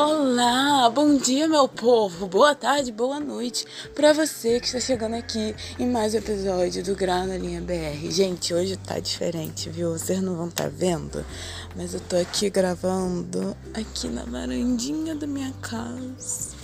Olá, 0.00 0.88
bom 0.90 1.16
dia 1.16 1.48
meu 1.48 1.66
povo, 1.66 2.28
boa 2.28 2.54
tarde, 2.54 2.92
boa 2.92 3.18
noite 3.18 3.66
para 3.96 4.12
você 4.12 4.60
que 4.60 4.66
está 4.66 4.78
chegando 4.78 5.16
aqui 5.16 5.56
em 5.76 5.90
mais 5.90 6.14
um 6.14 6.18
episódio 6.18 6.84
do 6.84 6.94
Grau 6.94 7.26
na 7.26 7.36
Linha 7.36 7.60
BR. 7.60 8.08
Gente, 8.08 8.54
hoje 8.54 8.76
tá 8.76 9.00
diferente, 9.00 9.68
viu? 9.68 9.90
Vocês 9.90 10.22
não 10.22 10.36
vão 10.36 10.46
estar 10.46 10.70
tá 10.70 10.70
vendo, 10.72 11.26
mas 11.74 11.94
eu 11.94 12.00
tô 12.08 12.14
aqui 12.14 12.48
gravando 12.48 13.56
aqui 13.74 14.06
na 14.06 14.22
varandinha 14.22 15.16
da 15.16 15.26
minha 15.26 15.52
casa, 15.60 16.54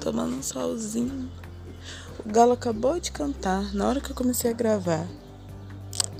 tomando 0.00 0.34
um 0.34 0.42
solzinho. 0.42 1.30
O 2.26 2.28
galo 2.28 2.54
acabou 2.54 2.98
de 2.98 3.12
cantar 3.12 3.72
na 3.72 3.86
hora 3.86 4.00
que 4.00 4.10
eu 4.10 4.16
comecei 4.16 4.50
a 4.50 4.54
gravar. 4.54 5.06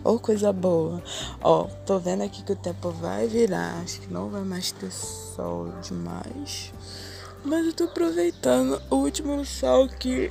Ô, 0.02 0.12
oh, 0.12 0.18
coisa 0.18 0.50
boa. 0.50 1.02
Ó, 1.42 1.64
tô 1.84 1.98
vendo 1.98 2.22
aqui 2.22 2.42
que 2.42 2.52
o 2.52 2.56
tempo 2.56 2.90
vai 2.90 3.26
virar. 3.26 3.78
Acho 3.82 4.00
que 4.00 4.10
não 4.10 4.30
vai 4.30 4.42
mais 4.42 4.72
ter 4.72 4.90
sol 4.90 5.68
demais. 5.82 6.72
Mas 7.44 7.66
eu 7.66 7.72
tô 7.74 7.84
aproveitando 7.84 8.80
o 8.88 8.96
último 8.96 9.44
sol 9.44 9.88
que 9.88 10.30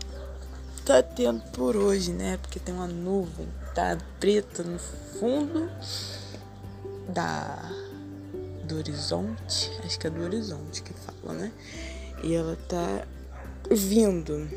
tá 0.83 1.03
tendo 1.03 1.41
por 1.51 1.75
hoje, 1.75 2.11
né? 2.11 2.37
Porque 2.37 2.59
tem 2.59 2.73
uma 2.73 2.87
nuvem, 2.87 3.47
tá 3.75 3.95
preta 4.19 4.63
no 4.63 4.79
fundo 4.79 5.69
da 7.07 7.71
do 8.63 8.77
horizonte. 8.77 9.71
Acho 9.85 9.99
que 9.99 10.07
é 10.07 10.09
do 10.09 10.23
horizonte 10.23 10.81
que 10.81 10.93
fala, 10.93 11.33
né? 11.37 11.51
E 12.23 12.33
ela 12.33 12.57
tá 12.67 13.05
vindo 13.69 14.49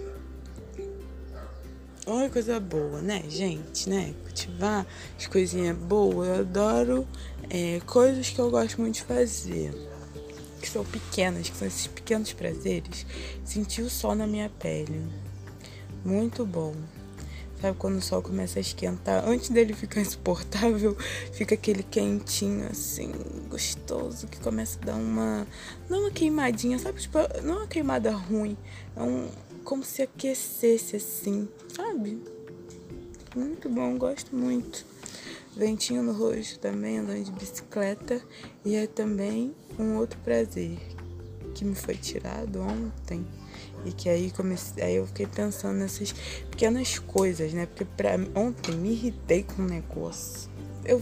Olha 2.04 2.28
coisa 2.28 2.58
boa, 2.58 3.00
né, 3.00 3.22
gente, 3.28 3.88
né? 3.88 4.12
Cultivar 4.32 4.86
as 5.18 5.26
coisinhas 5.26 5.76
boas. 5.76 6.28
Eu 6.28 6.34
adoro 6.40 7.08
é, 7.50 7.80
coisas 7.86 8.30
que 8.30 8.38
eu 8.38 8.50
gosto 8.50 8.80
muito 8.80 8.94
de 8.94 9.02
fazer. 9.02 9.72
Que 10.60 10.68
são 10.68 10.84
pequenas, 10.84 11.50
que 11.50 11.56
são 11.56 11.68
esses 11.68 11.86
pequenos 11.86 12.32
prazeres. 12.32 13.04
Sentir 13.44 13.82
o 13.82 13.90
sol 13.90 14.14
na 14.14 14.26
minha 14.26 14.48
pele. 14.48 15.06
Muito 16.04 16.46
bom. 16.46 16.74
Sabe 17.60 17.76
quando 17.78 17.98
o 17.98 18.02
sol 18.02 18.22
começa 18.22 18.58
a 18.58 18.60
esquentar? 18.60 19.28
Antes 19.28 19.50
dele 19.50 19.74
ficar 19.74 20.00
insuportável, 20.02 20.96
fica 21.32 21.54
aquele 21.54 21.82
quentinho 21.82 22.66
assim, 22.68 23.12
gostoso, 23.48 24.26
que 24.26 24.40
começa 24.40 24.78
a 24.82 24.86
dar 24.86 24.94
uma. 24.96 25.46
Não 25.88 26.00
uma 26.00 26.10
queimadinha, 26.10 26.78
sabe? 26.78 27.00
Tipo, 27.00 27.18
não 27.44 27.58
uma 27.58 27.66
queimada 27.66 28.10
ruim. 28.10 28.56
É 28.96 29.02
um, 29.02 29.28
como 29.62 29.84
se 29.84 30.02
aquecesse 30.02 30.96
assim, 30.96 31.48
sabe? 31.76 32.31
Muito 33.34 33.66
bom, 33.70 33.96
gosto 33.96 34.36
muito. 34.36 34.84
Ventinho 35.56 36.02
no 36.02 36.12
rosto 36.12 36.58
também, 36.58 36.98
andando 36.98 37.24
de 37.24 37.32
bicicleta. 37.32 38.20
E 38.62 38.74
é 38.74 38.86
também 38.86 39.54
um 39.78 39.96
outro 39.96 40.18
prazer 40.20 40.78
que 41.54 41.64
me 41.64 41.74
foi 41.74 41.94
tirado 41.94 42.60
ontem. 42.60 43.26
E 43.86 43.92
que 43.92 44.10
aí 44.10 44.30
comecei, 44.30 44.84
aí 44.84 44.96
eu 44.96 45.06
fiquei 45.06 45.26
pensando 45.26 45.78
nessas 45.78 46.12
pequenas 46.50 46.98
coisas, 46.98 47.54
né? 47.54 47.64
Porque 47.64 47.84
pra, 47.84 48.10
ontem 48.34 48.76
me 48.76 48.92
irritei 48.92 49.42
com 49.42 49.62
um 49.62 49.66
negócio. 49.66 50.50
Eu, 50.84 51.00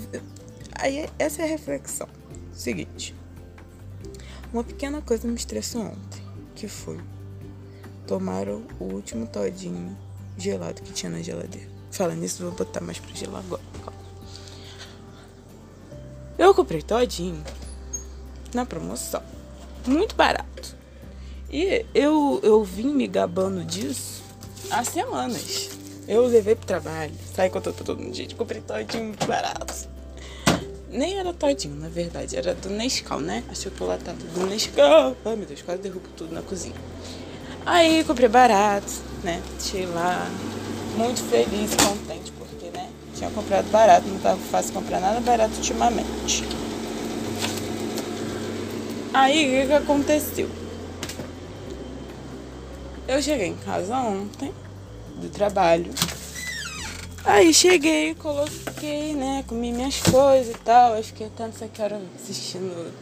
aí 0.75 1.09
essa 1.19 1.43
é 1.43 1.47
a 1.47 1.49
reflexão. 1.49 2.09
Seguinte. 2.53 3.15
Uma 4.53 4.63
pequena 4.63 5.03
coisa 5.03 5.27
me 5.27 5.35
estressou 5.35 5.83
ontem, 5.83 6.23
que 6.55 6.69
foi 6.69 6.99
tomaram 8.07 8.65
o 8.81 8.85
último 8.85 9.27
todinho 9.27 9.97
gelado 10.37 10.83
que 10.83 10.93
tinha 10.93 11.11
na 11.11 11.23
geladeira. 11.23 11.80
Falando 11.91 12.19
nisso, 12.21 12.43
vou 12.43 12.53
botar 12.53 12.81
mais 12.81 12.99
pra 12.99 13.15
gelar 13.15 13.43
agora. 13.45 13.63
Eu 16.39 16.55
comprei 16.55 16.81
todinho 16.81 17.43
na 18.55 18.65
promoção. 18.65 19.23
Muito 19.87 20.15
barato. 20.15 20.77
E 21.51 21.85
eu, 21.95 22.41
eu 22.43 22.63
vim 22.65 22.95
me 22.95 23.07
gabando 23.07 23.65
disso 23.65 24.23
há 24.71 24.85
semanas. 24.85 25.71
Eu 26.07 26.27
levei 26.27 26.55
pro 26.55 26.67
trabalho, 26.67 27.13
saí 27.35 27.51
com 27.51 27.61
todo 27.61 27.97
mundo, 27.97 28.15
gente, 28.15 28.35
comprei 28.35 28.61
todinho 28.61 29.05
muito 29.05 29.27
barato. 29.27 29.89
Nem 30.89 31.19
era 31.19 31.33
todinho, 31.33 31.77
na 31.77 31.89
verdade, 31.89 32.37
era 32.37 32.55
do 32.55 32.69
Nescau, 32.69 33.21
né? 33.21 33.45
A 33.49 33.55
chocolatada 33.55 34.19
do 34.35 34.47
Nescau. 34.47 35.17
Ai 35.25 35.37
meu 35.37 35.47
Deus, 35.47 35.63
quase 35.63 35.83
derrubo 35.83 36.09
tudo 36.17 36.35
na 36.35 36.43
cozinha. 36.43 36.75
Aí 37.65 38.03
comprei 38.05 38.29
barato, 38.29 38.93
né? 39.23 39.41
Cheguei 39.61 39.87
lá, 39.87 40.29
muito 41.01 41.23
feliz, 41.23 41.75
contente, 41.75 42.31
porque, 42.33 42.67
né? 42.77 42.91
Tinha 43.17 43.31
comprado 43.31 43.71
barato, 43.71 44.07
não 44.07 44.19
tava 44.19 44.39
fácil 44.39 44.75
comprar 44.75 45.01
nada 45.01 45.21
barato 45.21 45.55
ultimamente. 45.57 46.45
Aí 49.13 49.65
o 49.65 49.67
que, 49.67 49.73
aconteceu? 49.73 50.49
Eu 53.09 53.21
cheguei 53.21 53.49
em 53.49 53.57
casa 53.57 53.97
ontem, 53.97 54.53
do 55.17 55.29
trabalho. 55.31 55.91
Aí 57.25 57.53
cheguei, 57.53 58.15
coloquei, 58.15 59.15
né? 59.15 59.45
Comi 59.47 59.73
minhas 59.73 60.01
coisas 60.01 60.55
e 60.55 60.59
tal. 60.59 60.97
Eu 60.97 61.03
fiquei 61.03 61.27
até 61.27 61.45
não 61.45 61.53
sei 61.53 61.69
que 61.69 61.83
hora 61.83 62.01
assistindo 62.15 62.93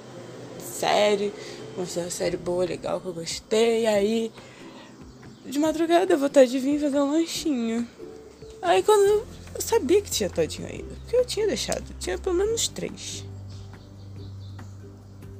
série. 0.61 1.33
Uma 1.77 1.87
série 1.87 2.37
boa, 2.37 2.65
legal, 2.65 3.01
que 3.01 3.07
eu 3.07 3.13
gostei. 3.13 3.87
Aí 3.87 4.33
de 5.49 5.59
madrugada 5.59 6.15
eu 6.15 6.27
estar 6.27 6.45
de 6.45 6.59
vir 6.59 6.81
fazer 6.81 7.01
um 7.01 7.13
lanchinho. 7.13 7.87
Aí 8.61 8.83
quando 8.83 9.05
eu, 9.05 9.27
eu 9.55 9.61
sabia 9.61 10.03
que 10.03 10.11
tinha 10.11 10.29
todinho 10.29 10.69
ainda, 10.69 10.95
porque 11.01 11.17
eu 11.17 11.25
tinha 11.25 11.47
deixado, 11.47 11.85
tinha 11.99 12.19
pelo 12.19 12.37
menos 12.37 12.69
três. 12.69 13.25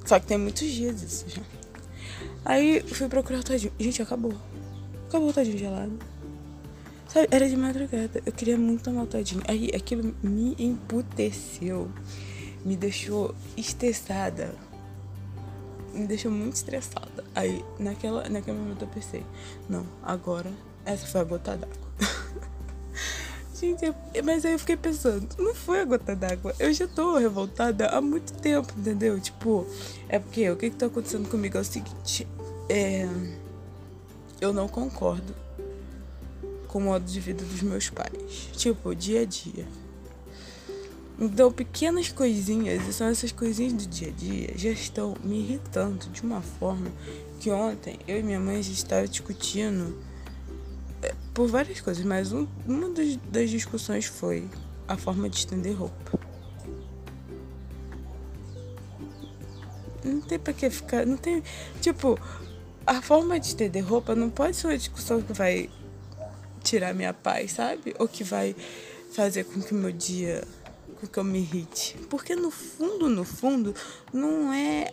Só 0.05 0.19
que 0.19 0.25
tem 0.25 0.37
muitos 0.37 0.67
dias 0.67 1.01
isso 1.03 1.25
já. 1.29 1.41
Aí 2.43 2.81
fui 2.81 3.07
procurar 3.07 3.39
o 3.39 3.43
todinho. 3.43 3.71
Gente, 3.79 4.01
acabou. 4.01 4.33
Acabou 5.07 5.29
o 5.29 5.33
todinho 5.33 5.57
gelado. 5.57 5.99
Sabe, 7.07 7.27
era 7.29 7.47
de 7.47 7.55
madrugada. 7.55 8.21
Eu 8.25 8.31
queria 8.31 8.57
muito 8.57 8.83
tomar 8.83 9.03
o 9.03 9.07
todinho. 9.07 9.43
Aí 9.47 9.69
aquilo 9.75 10.15
me 10.23 10.55
emputeceu. 10.57 11.91
Me 12.65 12.75
deixou 12.75 13.35
estressada 13.55 14.55
me 15.93 16.07
deixou 16.07 16.31
muito 16.31 16.55
estressada. 16.55 17.23
Aí, 17.35 17.63
naquela, 17.77 18.27
naquele 18.29 18.57
momento 18.57 18.83
eu 18.83 18.87
pensei, 18.87 19.25
não, 19.67 19.85
agora 20.03 20.51
essa 20.85 21.05
foi 21.05 21.21
a 21.21 21.23
gota 21.23 21.57
d'água. 21.57 21.89
Gente, 23.59 23.93
mas 24.23 24.45
aí 24.45 24.53
eu 24.53 24.59
fiquei 24.59 24.77
pensando, 24.77 25.27
não 25.37 25.53
foi 25.53 25.81
a 25.81 25.85
gota 25.85 26.15
d'água. 26.15 26.55
Eu 26.57 26.71
já 26.73 26.87
tô 26.87 27.17
revoltada 27.17 27.87
há 27.87 27.99
muito 27.99 28.31
tempo, 28.33 28.73
entendeu? 28.77 29.19
Tipo, 29.19 29.67
é 30.07 30.17
porque 30.17 30.49
o 30.49 30.55
que 30.55 30.69
que 30.69 30.75
tá 30.77 30.85
acontecendo 30.85 31.29
comigo 31.29 31.57
é 31.57 31.61
o 31.61 31.65
seguinte, 31.65 32.25
é, 32.69 33.05
eu 34.39 34.53
não 34.53 34.67
concordo 34.67 35.35
com 36.67 36.79
o 36.79 36.81
modo 36.81 37.03
de 37.03 37.19
vida 37.19 37.43
dos 37.43 37.61
meus 37.61 37.89
pais. 37.89 38.49
Tipo, 38.53 38.95
dia 38.95 39.21
a 39.21 39.25
dia. 39.25 39.67
Então, 41.21 41.51
pequenas 41.51 42.09
coisinhas, 42.09 42.87
e 42.87 42.93
são 42.93 43.07
essas 43.07 43.33
coisinhas 43.33 43.73
do 43.73 43.85
dia 43.85 44.07
a 44.07 44.11
dia, 44.11 44.53
já 44.55 44.69
estão 44.69 45.15
me 45.21 45.39
irritando 45.39 46.07
de 46.09 46.21
uma 46.21 46.41
forma 46.41 46.89
que 47.41 47.51
ontem 47.51 47.99
eu 48.07 48.19
e 48.19 48.23
minha 48.23 48.39
mãe 48.39 48.61
estavam 48.61 49.05
discutindo 49.05 50.01
é, 51.01 51.13
por 51.33 51.49
várias 51.49 51.81
coisas, 51.81 52.05
mas 52.05 52.31
um, 52.31 52.47
uma 52.65 52.89
das, 52.91 53.17
das 53.29 53.49
discussões 53.49 54.05
foi 54.05 54.47
a 54.87 54.95
forma 54.95 55.29
de 55.29 55.37
estender 55.37 55.77
roupa. 55.77 56.19
Não 60.05 60.21
tem 60.21 60.39
pra 60.39 60.53
que 60.53 60.69
ficar. 60.69 61.05
Não 61.05 61.17
tem. 61.17 61.43
Tipo, 61.81 62.17
a 62.87 63.01
forma 63.01 63.37
de 63.37 63.47
estender 63.47 63.85
roupa 63.85 64.15
não 64.15 64.29
pode 64.29 64.55
ser 64.55 64.67
uma 64.67 64.77
discussão 64.77 65.21
que 65.21 65.33
vai 65.33 65.69
tirar 66.63 66.93
minha 66.93 67.13
paz, 67.13 67.51
sabe? 67.51 67.93
Ou 67.99 68.07
que 68.07 68.23
vai 68.23 68.55
fazer 69.11 69.43
com 69.43 69.61
que 69.61 69.73
meu 69.73 69.91
dia 69.91 70.43
que 71.07 71.17
eu 71.17 71.23
me 71.23 71.39
irrite. 71.39 71.95
Porque 72.09 72.35
no 72.35 72.51
fundo, 72.51 73.09
no 73.09 73.23
fundo, 73.23 73.73
não 74.11 74.53
é 74.53 74.91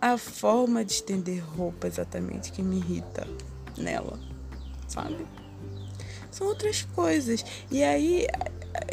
a 0.00 0.18
forma 0.18 0.84
de 0.84 0.92
estender 0.92 1.42
roupa 1.42 1.86
exatamente 1.86 2.52
que 2.52 2.62
me 2.62 2.76
irrita 2.76 3.26
nela, 3.76 4.18
sabe? 4.86 5.26
São 6.30 6.46
outras 6.46 6.82
coisas. 6.94 7.44
E 7.70 7.82
aí 7.82 8.26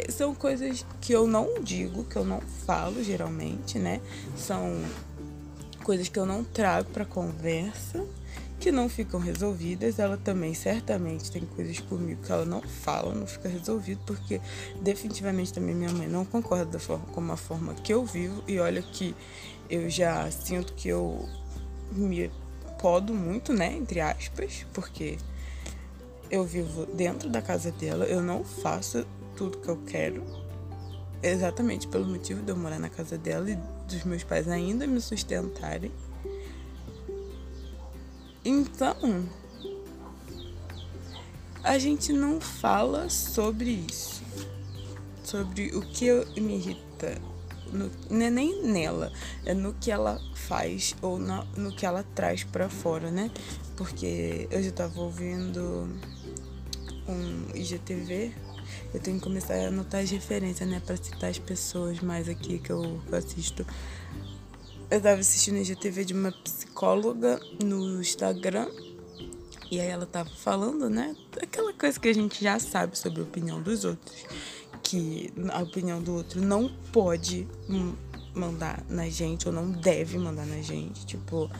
são 0.08 0.34
coisas 0.34 0.84
que 1.00 1.12
eu 1.12 1.26
não 1.26 1.60
digo, 1.62 2.04
que 2.04 2.16
eu 2.16 2.24
não 2.24 2.40
falo 2.40 3.02
geralmente, 3.02 3.78
né? 3.78 4.00
São 4.36 4.82
coisas 5.84 6.08
que 6.08 6.18
eu 6.18 6.26
não 6.26 6.42
trago 6.42 6.90
para 6.90 7.04
conversa 7.04 8.04
que 8.66 8.72
não 8.72 8.88
ficam 8.88 9.20
resolvidas. 9.20 10.00
Ela 10.00 10.16
também 10.16 10.52
certamente 10.52 11.30
tem 11.30 11.42
coisas 11.42 11.78
comigo 11.78 12.20
que 12.20 12.32
ela 12.32 12.44
não 12.44 12.60
fala, 12.60 13.14
não 13.14 13.24
fica 13.24 13.48
resolvido, 13.48 14.00
porque 14.04 14.40
definitivamente 14.80 15.52
também 15.52 15.72
minha 15.72 15.92
mãe 15.92 16.08
não 16.08 16.24
concorda 16.24 16.64
da 16.64 16.80
forma 16.80 17.06
como 17.12 17.30
a 17.30 17.36
forma 17.36 17.74
que 17.74 17.94
eu 17.94 18.04
vivo. 18.04 18.42
E 18.48 18.58
olha 18.58 18.82
que 18.82 19.14
eu 19.70 19.88
já 19.88 20.28
sinto 20.32 20.72
que 20.72 20.88
eu 20.88 21.28
me 21.92 22.28
podo 22.80 23.14
muito, 23.14 23.52
né, 23.52 23.72
entre 23.72 24.00
aspas, 24.00 24.66
porque 24.74 25.16
eu 26.28 26.42
vivo 26.42 26.86
dentro 26.86 27.30
da 27.30 27.40
casa 27.40 27.70
dela, 27.70 28.04
eu 28.04 28.20
não 28.20 28.42
faço 28.42 29.06
tudo 29.36 29.58
que 29.58 29.68
eu 29.68 29.76
quero. 29.86 30.24
Exatamente 31.22 31.86
pelo 31.86 32.04
motivo 32.04 32.42
de 32.42 32.50
eu 32.50 32.56
morar 32.56 32.80
na 32.80 32.88
casa 32.88 33.16
dela 33.16 33.48
e 33.48 33.56
dos 33.86 34.02
meus 34.02 34.24
pais 34.24 34.48
ainda 34.48 34.88
me 34.88 35.00
sustentarem. 35.00 35.92
Então, 38.48 39.28
a 41.64 41.78
gente 41.78 42.12
não 42.12 42.40
fala 42.40 43.10
sobre 43.10 43.84
isso. 43.90 44.22
Sobre 45.24 45.74
o 45.74 45.80
que 45.80 46.08
me 46.40 46.54
irrita. 46.54 47.20
No, 47.72 47.90
não 48.08 48.24
é 48.24 48.30
nem 48.30 48.62
nela, 48.62 49.12
é 49.44 49.52
no 49.52 49.74
que 49.74 49.90
ela 49.90 50.22
faz 50.36 50.94
ou 51.02 51.18
no, 51.18 51.44
no 51.56 51.74
que 51.74 51.84
ela 51.84 52.04
traz 52.14 52.44
para 52.44 52.68
fora, 52.68 53.10
né? 53.10 53.32
Porque 53.76 54.46
eu 54.48 54.62
já 54.62 54.70
tava 54.70 55.00
ouvindo 55.00 55.90
um 57.08 57.48
IGTV, 57.52 58.32
eu 58.94 59.00
tenho 59.00 59.18
que 59.18 59.24
começar 59.24 59.54
a 59.54 59.66
anotar 59.66 60.02
as 60.02 60.10
referências, 60.12 60.68
né? 60.68 60.80
Pra 60.86 60.96
citar 60.96 61.30
as 61.30 61.40
pessoas 61.40 61.98
mais 61.98 62.28
aqui 62.28 62.60
que 62.60 62.70
eu 62.70 63.02
assisto. 63.10 63.66
Eu 64.90 65.00
tava 65.00 65.20
assistindo 65.20 65.58
IGTV 65.58 66.04
de 66.04 66.14
uma 66.14 66.30
psicóloga 66.30 67.40
no 67.62 68.00
Instagram 68.00 68.68
e 69.70 69.80
aí 69.80 69.88
ela 69.88 70.06
tava 70.06 70.30
falando, 70.30 70.88
né? 70.88 71.16
Aquela 71.42 71.72
coisa 71.72 71.98
que 71.98 72.08
a 72.08 72.14
gente 72.14 72.42
já 72.42 72.58
sabe 72.58 72.96
sobre 72.96 73.20
a 73.20 73.24
opinião 73.24 73.60
dos 73.60 73.84
outros. 73.84 74.24
Que 74.82 75.32
a 75.50 75.60
opinião 75.60 76.00
do 76.00 76.14
outro 76.14 76.40
não 76.40 76.68
pode 76.92 77.48
mandar 78.32 78.84
na 78.88 79.08
gente, 79.08 79.48
ou 79.48 79.52
não 79.52 79.70
deve 79.70 80.18
mandar 80.18 80.46
na 80.46 80.60
gente. 80.62 81.04
Tipo. 81.04 81.50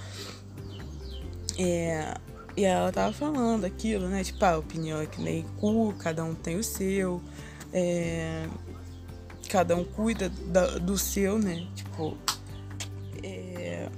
É. 1.59 2.15
E 2.57 2.65
ela 2.65 2.93
tava 2.93 3.13
falando 3.13 3.65
aquilo, 3.65 4.09
né? 4.09 4.23
Tipo, 4.23 4.45
a 4.45 4.57
opinião 4.57 5.01
é 5.01 5.07
que 5.07 5.21
nem 5.21 5.43
cu, 5.59 5.93
cada 5.99 6.23
um 6.23 6.35
tem 6.35 6.57
o 6.57 6.65
seu. 6.65 7.21
É, 7.73 8.47
cada 9.51 9.75
um 9.75 9.85
cuida 9.85 10.29
da, 10.29 10.79
do 10.79 10.97
seu, 10.97 11.41
né? 11.41 11.67
Tipo. 11.75 12.17
É, 13.27 13.89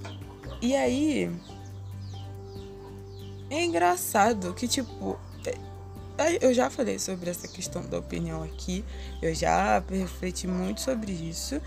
e 0.63 0.75
aí 0.75 1.31
é 3.51 3.65
engraçado 3.65 4.55
que, 4.55 4.67
tipo, 4.67 5.19
é, 6.19 6.45
eu 6.45 6.53
já 6.53 6.69
falei 6.71 6.99
sobre 6.99 7.31
essa 7.31 7.47
questão 7.47 7.83
da 7.83 7.99
opinião 7.99 8.43
aqui, 8.43 8.85
eu 9.23 9.35
já 9.35 9.83
refleti 9.89 10.47
muito 10.47 10.81
sobre 10.81 11.13
isso, 11.13 11.61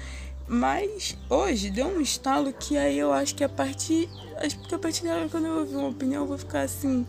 mas 0.47 1.17
hoje 1.29 1.69
deu 1.69 1.87
um 1.87 2.01
estalo 2.01 2.51
que 2.51 2.77
aí 2.77 2.99
eu 2.99 3.13
acho 3.13 3.33
que 3.33 3.43
a 3.43 3.49
partir. 3.49 4.09
Acho 4.37 4.59
que 4.59 4.75
a 4.75 4.79
partir 4.79 5.03
da 5.03 5.15
hora 5.15 5.29
quando 5.29 5.45
eu 5.45 5.59
ouvir 5.59 5.75
uma 5.75 5.87
opinião, 5.87 6.23
eu 6.23 6.27
vou 6.27 6.37
ficar 6.37 6.61
assim. 6.61 7.05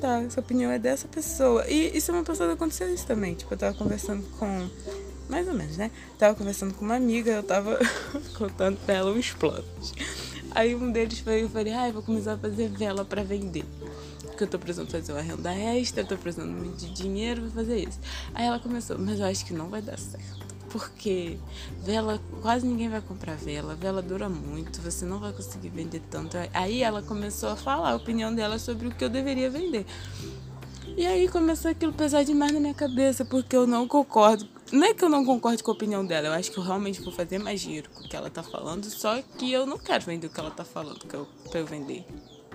Tá, 0.00 0.22
essa 0.22 0.40
opinião 0.40 0.70
é 0.70 0.78
dessa 0.78 1.08
pessoa. 1.08 1.66
E, 1.68 1.96
isso 1.96 2.06
semana 2.06 2.24
passada 2.24 2.52
aconteceu 2.52 2.92
isso 2.92 3.06
também. 3.06 3.34
Tipo, 3.34 3.52
eu 3.52 3.58
tava 3.58 3.76
conversando 3.76 4.24
com. 4.38 4.68
Mais 5.28 5.46
ou 5.48 5.54
menos, 5.54 5.76
né? 5.76 5.90
Tava 6.18 6.34
conversando 6.34 6.74
com 6.74 6.84
uma 6.84 6.96
amiga, 6.96 7.32
eu 7.32 7.42
tava 7.42 7.78
contando 8.38 8.78
pra 8.84 8.94
ela 8.94 9.10
uns 9.10 9.32
planos. 9.32 9.94
Aí 10.52 10.74
um 10.74 10.90
deles 10.90 11.18
foi, 11.18 11.42
eu 11.42 11.50
falei, 11.50 11.72
ai, 11.72 11.90
ah, 11.90 11.92
vou 11.92 12.02
começar 12.02 12.34
a 12.34 12.38
fazer 12.38 12.68
vela 12.68 13.04
para 13.04 13.22
vender. 13.22 13.64
Porque 14.22 14.44
eu 14.44 14.48
tô 14.48 14.58
precisando 14.58 14.90
fazer 14.90 15.12
uma 15.12 15.20
renda 15.20 15.54
extra, 15.54 16.04
tô 16.04 16.16
precisando 16.16 16.76
de 16.76 16.92
dinheiro 16.94 17.42
pra 17.42 17.50
fazer 17.50 17.88
isso. 17.88 17.98
Aí 18.34 18.46
ela 18.46 18.58
começou, 18.58 18.98
mas 18.98 19.18
eu 19.18 19.26
acho 19.26 19.44
que 19.44 19.52
não 19.52 19.68
vai 19.68 19.82
dar 19.82 19.98
certo. 19.98 20.46
Porque 20.70 21.38
vela, 21.82 22.20
quase 22.42 22.66
ninguém 22.66 22.88
vai 22.88 23.00
comprar 23.00 23.36
vela, 23.36 23.74
vela 23.74 24.02
dura 24.02 24.28
muito, 24.28 24.80
você 24.80 25.04
não 25.04 25.18
vai 25.18 25.32
conseguir 25.32 25.70
vender 25.70 26.02
tanto. 26.10 26.36
Aí 26.52 26.82
ela 26.82 27.02
começou 27.02 27.50
a 27.50 27.56
falar 27.56 27.90
a 27.90 27.96
opinião 27.96 28.34
dela 28.34 28.58
sobre 28.58 28.88
o 28.88 28.90
que 28.90 29.04
eu 29.04 29.08
deveria 29.08 29.50
vender. 29.50 29.86
E 30.96 31.06
aí 31.06 31.28
começou 31.28 31.70
aquilo 31.70 31.92
pesar 31.92 32.24
demais 32.24 32.52
na 32.52 32.60
minha 32.60 32.74
cabeça, 32.74 33.24
porque 33.24 33.54
eu 33.54 33.66
não 33.66 33.86
concordo 33.86 34.55
não 34.72 34.84
é 34.84 34.94
que 34.94 35.04
eu 35.04 35.08
não 35.08 35.24
concorde 35.24 35.62
com 35.62 35.70
a 35.70 35.74
opinião 35.74 36.04
dela, 36.04 36.28
eu 36.28 36.32
acho 36.32 36.50
que 36.50 36.58
eu 36.58 36.62
realmente 36.62 37.00
vou 37.00 37.12
fazer 37.12 37.38
mais 37.38 37.60
dinheiro 37.60 37.88
com 37.90 38.04
o 38.04 38.08
que 38.08 38.16
ela 38.16 38.28
tá 38.28 38.42
falando, 38.42 38.84
só 38.86 39.20
que 39.38 39.52
eu 39.52 39.66
não 39.66 39.78
quero 39.78 40.04
vender 40.04 40.26
o 40.26 40.30
que 40.30 40.40
ela 40.40 40.50
tá 40.50 40.64
falando 40.64 40.98
que 40.98 41.14
eu, 41.14 41.26
pra 41.50 41.60
eu 41.60 41.66
vender. 41.66 42.04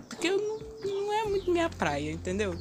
Porque 0.09 0.27
eu 0.27 0.37
não, 0.37 0.59
não 0.91 1.13
é 1.13 1.23
muito 1.23 1.49
minha 1.49 1.69
praia, 1.69 2.11
entendeu? 2.11 2.55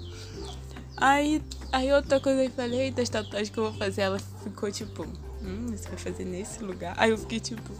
Aí, 0.96 1.42
aí 1.72 1.92
outra 1.92 2.20
coisa 2.20 2.44
eu 2.44 2.50
falei, 2.50 2.80
eita, 2.80 3.02
as 3.02 3.08
tatuagens 3.08 3.50
que 3.50 3.58
eu 3.58 3.64
vou 3.64 3.72
fazer, 3.72 4.02
ela 4.02 4.18
ficou 4.44 4.70
tipo, 4.70 5.04
hum, 5.42 5.68
você 5.68 5.88
vai 5.88 5.98
fazer 5.98 6.24
nesse 6.24 6.62
lugar? 6.62 6.94
Aí 6.96 7.10
eu 7.10 7.18
fiquei 7.18 7.40
tipo. 7.40 7.72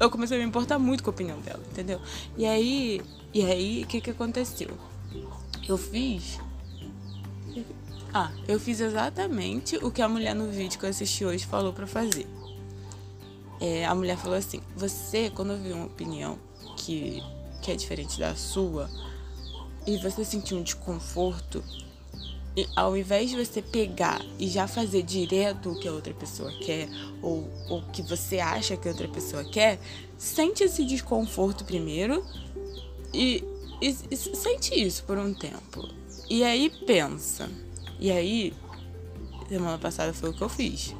Eu 0.00 0.10
comecei 0.10 0.36
a 0.36 0.40
me 0.40 0.46
importar 0.46 0.78
muito 0.78 1.02
com 1.02 1.10
a 1.10 1.12
opinião 1.12 1.38
dela, 1.40 1.62
entendeu? 1.70 2.00
E 2.36 2.44
aí, 2.44 3.00
e 3.32 3.44
aí, 3.44 3.84
o 3.84 3.86
que 3.86 4.00
que 4.00 4.10
aconteceu? 4.10 4.70
Eu 5.68 5.76
fiz 5.76 6.38
ah, 8.16 8.32
eu 8.48 8.58
fiz 8.58 8.80
exatamente 8.80 9.76
o 9.76 9.90
que 9.90 10.00
a 10.00 10.08
mulher 10.08 10.34
no 10.34 10.50
vídeo 10.50 10.78
que 10.78 10.86
eu 10.86 10.88
assisti 10.88 11.22
hoje 11.22 11.44
falou 11.44 11.74
para 11.74 11.86
fazer. 11.86 12.26
É, 13.60 13.84
a 13.84 13.94
mulher 13.94 14.16
falou 14.16 14.38
assim: 14.38 14.62
você, 14.74 15.28
quando 15.28 15.50
ouvir 15.50 15.72
uma 15.72 15.84
opinião 15.84 16.38
que, 16.78 17.22
que 17.60 17.70
é 17.70 17.76
diferente 17.76 18.18
da 18.18 18.34
sua 18.34 18.88
e 19.86 19.98
você 19.98 20.24
sentir 20.24 20.54
um 20.54 20.62
desconforto, 20.62 21.62
e 22.56 22.66
ao 22.74 22.96
invés 22.96 23.28
de 23.28 23.36
você 23.36 23.60
pegar 23.60 24.24
e 24.38 24.48
já 24.48 24.66
fazer 24.66 25.02
direto 25.02 25.72
o 25.72 25.78
que 25.78 25.86
a 25.86 25.92
outra 25.92 26.14
pessoa 26.14 26.50
quer 26.64 26.88
ou 27.20 27.46
o 27.68 27.82
que 27.92 28.00
você 28.00 28.38
acha 28.38 28.78
que 28.78 28.88
a 28.88 28.92
outra 28.92 29.08
pessoa 29.08 29.44
quer, 29.44 29.78
sente 30.16 30.64
esse 30.64 30.86
desconforto 30.86 31.66
primeiro 31.66 32.24
e, 33.12 33.44
e, 33.82 33.94
e 34.10 34.16
sente 34.16 34.74
isso 34.74 35.04
por 35.04 35.18
um 35.18 35.34
tempo. 35.34 35.86
E 36.30 36.42
aí 36.42 36.70
pensa 36.86 37.65
e 37.98 38.10
aí, 38.10 38.54
semana 39.48 39.78
passada 39.78 40.12
foi 40.12 40.30
o 40.30 40.34
que 40.34 40.42
eu 40.42 40.48
fiz. 40.48 40.94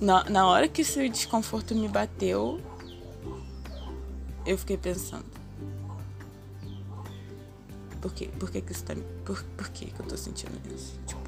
Na, 0.00 0.24
na 0.24 0.46
hora 0.46 0.66
que 0.68 0.82
esse 0.82 1.08
desconforto 1.08 1.74
me 1.74 1.88
bateu, 1.88 2.60
eu 4.44 4.58
fiquei 4.58 4.76
pensando. 4.76 5.24
Por 8.00 8.12
quê? 8.12 8.28
Por 8.38 8.50
que, 8.50 8.60
que 8.60 8.72
isso 8.72 8.84
tá. 8.84 8.96
Por, 9.24 9.42
por 9.56 9.68
que, 9.68 9.86
que 9.86 10.00
eu 10.00 10.06
tô 10.06 10.16
sentindo 10.16 10.60
isso? 10.74 10.98
Tipo, 11.06 11.22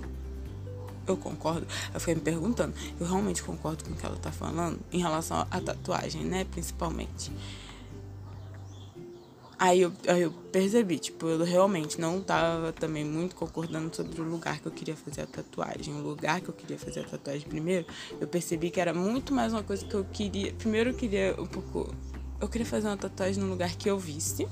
eu 1.07 1.17
concordo. 1.17 1.67
Eu 1.93 2.01
fiquei 2.01 2.17
me 2.17 2.21
perguntando. 2.21 2.75
Eu 2.99 3.07
realmente 3.07 3.43
concordo 3.45 3.85
com 3.85 3.93
o 3.93 3.95
que 3.95 4.05
ela 4.05 4.17
tá 4.17 4.33
falando 4.33 4.81
em 4.93 4.99
relação 4.99 5.47
à 5.51 5.61
tatuagem, 5.61 6.25
né? 6.25 6.45
Principalmente. 6.45 7.31
Aí 9.65 9.81
eu, 9.81 9.91
aí 10.09 10.21
eu 10.21 10.31
percebi, 10.31 10.99
tipo, 10.99 11.27
eu 11.27 11.43
realmente 11.43 11.99
não 11.99 12.21
tava 12.21 12.71
também 12.71 13.03
muito 13.03 13.35
concordando 13.35 13.97
sobre 13.97 14.21
o 14.21 14.25
lugar 14.25 14.61
que 14.61 14.67
eu 14.67 14.71
queria 14.73 14.95
fazer 14.95 15.23
a 15.23 15.27
tatuagem. 15.27 15.95
O 15.95 16.03
lugar 16.03 16.43
que 16.43 16.51
eu 16.51 16.53
queria 16.53 16.79
fazer 16.79 17.01
a 17.01 17.05
tatuagem 17.05 17.49
primeiro, 17.49 17.87
eu 18.21 18.29
percebi 18.29 18.69
que 18.69 18.79
era 18.79 18.93
muito 18.93 19.33
mais 19.33 19.55
uma 19.55 19.63
coisa 19.63 19.83
que 19.87 19.95
eu 19.95 20.05
queria. 20.05 20.53
Primeiro 20.53 20.91
eu 20.91 20.95
queria 20.95 21.35
um 21.39 21.47
pouco. 21.47 21.95
Eu 22.39 22.47
queria 22.47 22.67
fazer 22.67 22.89
uma 22.89 22.97
tatuagem 22.99 23.43
num 23.43 23.49
lugar 23.49 23.75
que 23.75 23.89
eu 23.89 23.99
visse. 23.99 24.47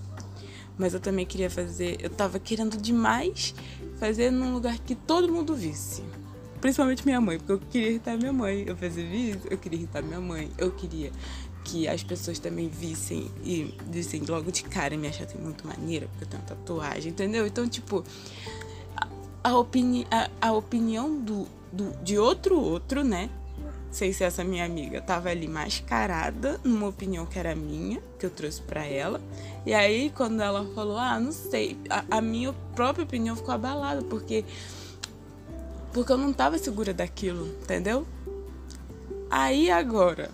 Mas 0.79 0.95
eu 0.95 1.01
também 1.01 1.27
queria 1.27 1.51
fazer. 1.51 1.99
Eu 2.01 2.09
tava 2.09 2.39
querendo 2.39 2.79
demais 2.79 3.55
fazer 3.99 4.31
num 4.31 4.55
lugar 4.55 4.79
que 4.79 4.95
todo 4.95 5.31
mundo 5.31 5.55
visse. 5.55 6.03
Principalmente 6.59 7.05
minha 7.05 7.21
mãe, 7.21 7.37
porque 7.37 7.53
eu 7.53 7.59
queria 7.59 7.91
irritar 7.91 8.17
minha 8.17 8.33
mãe. 8.33 8.65
Eu 8.67 8.77
percebi 8.77 9.33
isso, 9.33 9.47
eu 9.51 9.59
queria 9.59 9.79
irritar 9.79 10.03
minha 10.03 10.21
mãe. 10.23 10.51
Eu 10.57 10.71
queria 10.71 11.13
que 11.65 11.89
as 11.89 12.03
pessoas 12.03 12.39
também 12.39 12.69
vissem 12.69 13.31
e 13.45 13.75
dissem 13.91 14.23
logo 14.23 14.51
de 14.51 14.63
cara 14.65 14.97
me 14.97 15.09
achassem 15.09 15.41
muito 15.41 15.67
maneira, 15.67 16.07
porque 16.09 16.25
eu 16.25 16.29
tenho 16.29 16.43
tatuagem, 16.43 17.13
entendeu? 17.13 17.47
Então, 17.47 17.69
tipo, 17.69 18.05
a, 18.97 19.09
a, 19.45 19.57
opini 19.57 20.07
a, 20.11 20.29
a 20.41 20.53
opinião 20.53 21.19
do, 21.19 21.47
do, 21.73 21.93
de 22.03 22.19
outro 22.19 22.61
outro, 22.61 23.05
né? 23.05 23.31
Sei 23.91 24.11
se 24.15 24.25
essa 24.25 24.43
minha 24.43 24.65
amiga 24.65 25.03
tava 25.03 25.29
ali 25.29 25.47
mascarada 25.47 26.59
numa 26.65 26.89
opinião 26.89 27.27
que 27.27 27.39
era 27.39 27.55
minha, 27.55 28.03
que 28.19 28.25
eu 28.25 28.31
trouxe 28.31 28.63
para 28.63 28.87
ela. 28.87 29.21
E 29.67 29.75
aí, 29.75 30.11
quando 30.17 30.41
ela 30.41 30.65
falou, 30.75 30.97
ah, 30.97 31.21
não 31.21 31.31
sei, 31.31 31.77
a, 31.91 32.03
a 32.11 32.21
minha 32.23 32.55
própria 32.75 33.05
opinião 33.05 33.37
ficou 33.37 33.55
abalada, 33.55 34.03
porque. 34.03 34.47
Porque 35.93 36.11
eu 36.11 36.17
não 36.17 36.33
tava 36.33 36.57
segura 36.57 36.95
daquilo, 36.95 37.47
entendeu? 37.63 38.07
Aí 39.31 39.71
agora, 39.71 40.31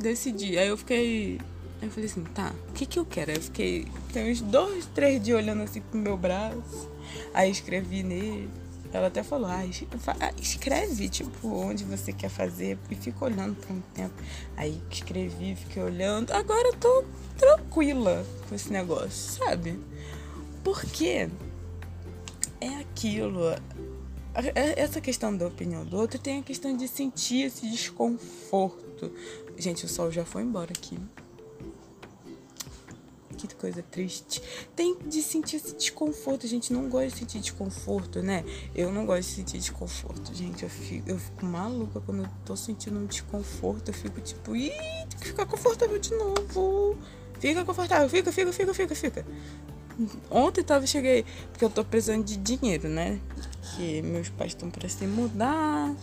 decidi. 0.00 0.58
Aí 0.58 0.68
eu 0.68 0.76
fiquei. 0.76 1.38
Aí 1.80 1.88
eu 1.88 1.90
falei 1.90 2.10
assim, 2.10 2.24
tá, 2.24 2.52
o 2.68 2.72
que 2.72 2.84
que 2.84 2.98
eu 2.98 3.04
quero? 3.04 3.30
Aí 3.30 3.36
eu 3.36 3.42
fiquei. 3.42 3.86
Tem 4.12 4.30
uns 4.30 4.40
dois, 4.40 4.86
três 4.86 5.22
dias 5.22 5.38
olhando 5.38 5.62
assim 5.62 5.80
pro 5.80 5.98
meu 5.98 6.16
braço. 6.16 6.90
Aí 7.32 7.50
escrevi 7.50 8.02
nele. 8.02 8.48
Ela 8.92 9.06
até 9.06 9.22
falou, 9.22 9.48
ah, 9.48 9.62
escreve, 10.36 11.08
tipo, 11.08 11.48
onde 11.48 11.84
você 11.84 12.12
quer 12.12 12.28
fazer. 12.28 12.76
E 12.90 12.94
fica 12.96 13.24
olhando 13.24 13.54
por 13.54 13.72
um 13.72 13.80
tempo. 13.94 14.14
Aí 14.56 14.80
escrevi, 14.90 15.54
fiquei 15.54 15.82
olhando. 15.82 16.32
Agora 16.32 16.68
eu 16.68 16.74
tô 16.74 17.04
tranquila 17.38 18.26
com 18.48 18.54
esse 18.54 18.72
negócio, 18.72 19.44
sabe? 19.44 19.78
Porque 20.64 21.28
é 22.60 22.68
aquilo. 22.80 23.54
Essa 24.54 25.00
questão 25.00 25.36
da 25.36 25.46
opinião 25.46 25.84
do 25.84 25.96
outro 25.96 26.18
tem 26.18 26.40
a 26.40 26.42
questão 26.42 26.76
de 26.76 26.88
sentir 26.88 27.42
esse 27.42 27.68
desconforto. 27.70 28.89
Gente, 29.56 29.84
o 29.84 29.88
sol 29.88 30.10
já 30.10 30.24
foi 30.24 30.42
embora 30.42 30.72
aqui. 30.72 30.98
Que 33.36 33.54
coisa 33.54 33.82
triste. 33.82 34.42
Tem 34.76 34.98
de 35.06 35.22
sentir 35.22 35.56
esse 35.56 35.74
desconforto. 35.74 36.46
Gente 36.46 36.72
não 36.72 36.88
gosta 36.90 37.08
de 37.08 37.18
sentir 37.20 37.40
desconforto, 37.40 38.22
né? 38.22 38.44
Eu 38.74 38.92
não 38.92 39.06
gosto 39.06 39.28
de 39.28 39.34
sentir 39.34 39.58
desconforto, 39.58 40.34
gente. 40.34 40.62
Eu 40.62 40.68
fico, 40.68 41.08
eu 41.08 41.18
fico 41.18 41.46
maluca 41.46 42.00
quando 42.00 42.24
eu 42.24 42.28
tô 42.44 42.54
sentindo 42.54 42.98
um 42.98 43.06
desconforto. 43.06 43.88
Eu 43.88 43.94
fico 43.94 44.20
tipo, 44.20 44.54
ih, 44.54 44.70
tem 45.08 45.18
que 45.18 45.28
ficar 45.28 45.46
confortável 45.46 45.98
de 45.98 46.10
novo. 46.14 46.98
Fica 47.38 47.64
confortável, 47.64 48.08
fica, 48.10 48.30
fica, 48.30 48.52
fica, 48.52 48.74
fica, 48.74 48.94
fica. 48.94 49.26
Ontem 50.30 50.62
tava, 50.62 50.86
cheguei, 50.86 51.24
porque 51.50 51.64
eu 51.64 51.70
tô 51.70 51.84
precisando 51.84 52.24
de 52.24 52.36
dinheiro, 52.36 52.88
né? 52.88 53.18
Que 53.76 54.02
meus 54.02 54.28
pais 54.28 54.52
estão 54.52 54.70
para 54.70 54.88
se 54.88 55.06
mudar. 55.06 55.94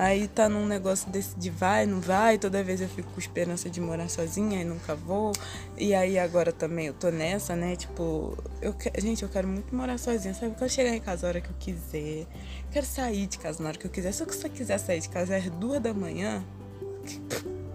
Aí 0.00 0.28
tá 0.28 0.48
num 0.48 0.64
negócio 0.64 1.10
desse 1.10 1.38
de 1.38 1.50
vai, 1.50 1.84
não 1.84 2.00
vai. 2.00 2.38
Toda 2.38 2.64
vez 2.64 2.80
eu 2.80 2.88
fico 2.88 3.12
com 3.12 3.20
esperança 3.20 3.68
de 3.68 3.82
morar 3.82 4.08
sozinha 4.08 4.62
e 4.62 4.64
nunca 4.64 4.94
vou. 4.94 5.30
E 5.76 5.92
aí 5.92 6.18
agora 6.18 6.50
também 6.52 6.86
eu 6.86 6.94
tô 6.94 7.10
nessa, 7.10 7.54
né? 7.54 7.76
Tipo, 7.76 8.34
eu 8.62 8.74
gente, 8.96 9.22
eu 9.22 9.28
quero 9.28 9.46
muito 9.46 9.76
morar 9.76 9.98
sozinha, 9.98 10.32
sabe? 10.32 10.52
Eu 10.52 10.54
quero 10.54 10.70
chegar 10.70 10.96
em 10.96 11.00
casa 11.00 11.26
a 11.26 11.28
hora 11.28 11.40
que 11.42 11.50
eu 11.50 11.56
quiser. 11.58 12.26
Quero 12.72 12.86
sair 12.86 13.26
de 13.26 13.36
casa 13.36 13.62
na 13.62 13.68
hora 13.68 13.78
que 13.78 13.86
eu 13.86 13.90
quiser. 13.90 14.10
Se 14.12 14.22
eu 14.22 14.26
quiser 14.26 14.78
sair 14.78 15.00
de 15.00 15.10
casa 15.10 15.36
às 15.36 15.44
duas 15.50 15.82
da 15.82 15.92
manhã, 15.92 16.42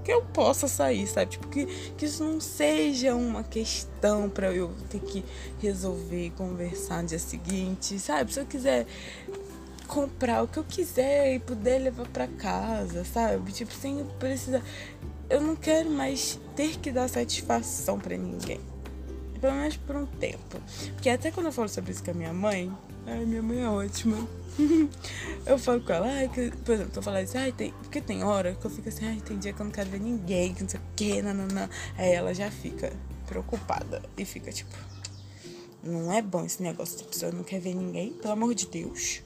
que 0.04 0.12
eu 0.12 0.24
possa 0.24 0.68
sair, 0.68 1.06
sabe? 1.06 1.30
Tipo, 1.30 1.48
que, 1.48 1.68
que 1.96 2.06
isso 2.08 2.24
não 2.24 2.42
seja 2.42 3.14
uma 3.14 3.44
questão 3.44 4.32
para 4.32 4.52
eu 4.52 4.72
ter 4.90 5.00
que 5.00 5.24
resolver 5.62 6.26
e 6.26 6.30
conversar 6.32 7.04
no 7.04 7.10
dia 7.10 7.20
seguinte, 7.20 8.00
sabe? 8.00 8.34
Se 8.34 8.40
eu 8.40 8.48
quiser 8.48 8.88
comprar 9.86 10.44
o 10.44 10.48
que 10.48 10.58
eu 10.58 10.64
quiser 10.64 11.36
e 11.36 11.40
poder 11.40 11.80
levar 11.80 12.08
para 12.08 12.28
casa, 12.28 13.04
sabe? 13.06 13.52
Tipo, 13.52 13.74
sem 13.74 14.06
precisar. 14.20 14.62
Eu 15.30 15.42
não 15.42 15.56
quero 15.56 15.90
mais 15.90 16.40
ter 16.56 16.78
que 16.78 16.92
dar 16.92 17.08
satisfação 17.08 18.00
para 18.00 18.18
ninguém. 18.18 18.60
Pelo 19.40 19.54
menos 19.54 19.78
por 19.78 19.96
um 19.96 20.06
tempo. 20.06 20.60
Porque 20.94 21.10
até 21.10 21.32
quando 21.32 21.48
eu 21.48 21.52
falo 21.52 21.70
sobre 21.70 21.92
isso 21.92 22.04
com 22.04 22.12
a 22.12 22.14
minha 22.14 22.34
mãe, 22.34 22.72
ai, 23.06 23.26
minha 23.26 23.42
mãe 23.42 23.62
é 23.62 23.70
ótima. 23.70 24.28
eu 25.46 25.60
falo 25.60 25.82
com 25.82 25.94
ela, 25.94 26.08
ai, 26.08 26.30
que, 26.30 26.52
por 26.64 26.74
exemplo, 26.74 26.94
tô 26.94 27.02
falando 27.02 27.24
assim, 27.24 27.38
ai, 27.38 27.52
tem, 27.52 27.72
porque 27.82 28.02
tem 28.02 28.24
hora 28.24 28.56
que 28.56 28.66
eu 28.66 28.72
fico 28.72 28.90
assim, 28.90 29.06
ai, 29.06 29.22
tem 29.26 29.38
dia 29.38 29.54
que 29.54 29.60
eu 29.60 29.66
não 29.66 29.72
quero 29.72 29.90
ver 29.90 30.00
ninguém, 30.00 30.54
que 30.54 30.62
não 30.62 30.70
sei 30.70 30.80
o 30.80 30.84
que, 30.96 31.22
nananã. 31.22 31.70
Aí 31.98 32.12
ela 32.12 32.34
já 32.34 32.50
fica 32.50 32.92
preocupada 33.28 34.02
e 34.18 34.24
fica 34.24 34.52
tipo, 34.52 34.76
não 35.86 36.12
é 36.12 36.22
bom 36.22 36.46
esse 36.46 36.62
negócio, 36.62 37.00
a 37.02 37.08
pessoa 37.08 37.32
não 37.32 37.44
quer 37.44 37.60
ver 37.60 37.76
ninguém, 37.76 38.14
pelo 38.14 38.34
amor 38.34 38.54
de 38.54 38.68
Deus. 38.68 39.22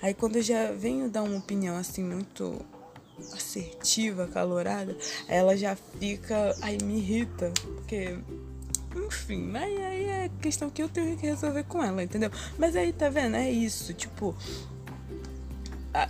Aí 0.00 0.14
quando 0.14 0.36
eu 0.36 0.42
já 0.42 0.72
venho 0.72 1.10
dar 1.10 1.22
uma 1.22 1.38
opinião 1.38 1.76
assim 1.76 2.04
muito 2.04 2.60
assertiva, 3.32 4.26
calorada, 4.26 4.96
ela 5.28 5.56
já 5.56 5.76
fica, 5.76 6.54
aí 6.60 6.78
me 6.82 6.98
irrita, 6.98 7.52
porque 7.74 8.16
enfim, 8.96 9.56
aí, 9.56 9.84
aí 9.84 10.04
é 10.04 10.30
questão 10.40 10.70
que 10.70 10.82
eu 10.82 10.88
tenho 10.88 11.16
que 11.16 11.26
resolver 11.26 11.64
com 11.64 11.82
ela, 11.82 12.02
entendeu? 12.02 12.30
Mas 12.56 12.76
aí 12.76 12.92
tá 12.92 13.08
vendo, 13.08 13.36
é 13.36 13.50
isso, 13.50 13.92
tipo, 13.92 14.36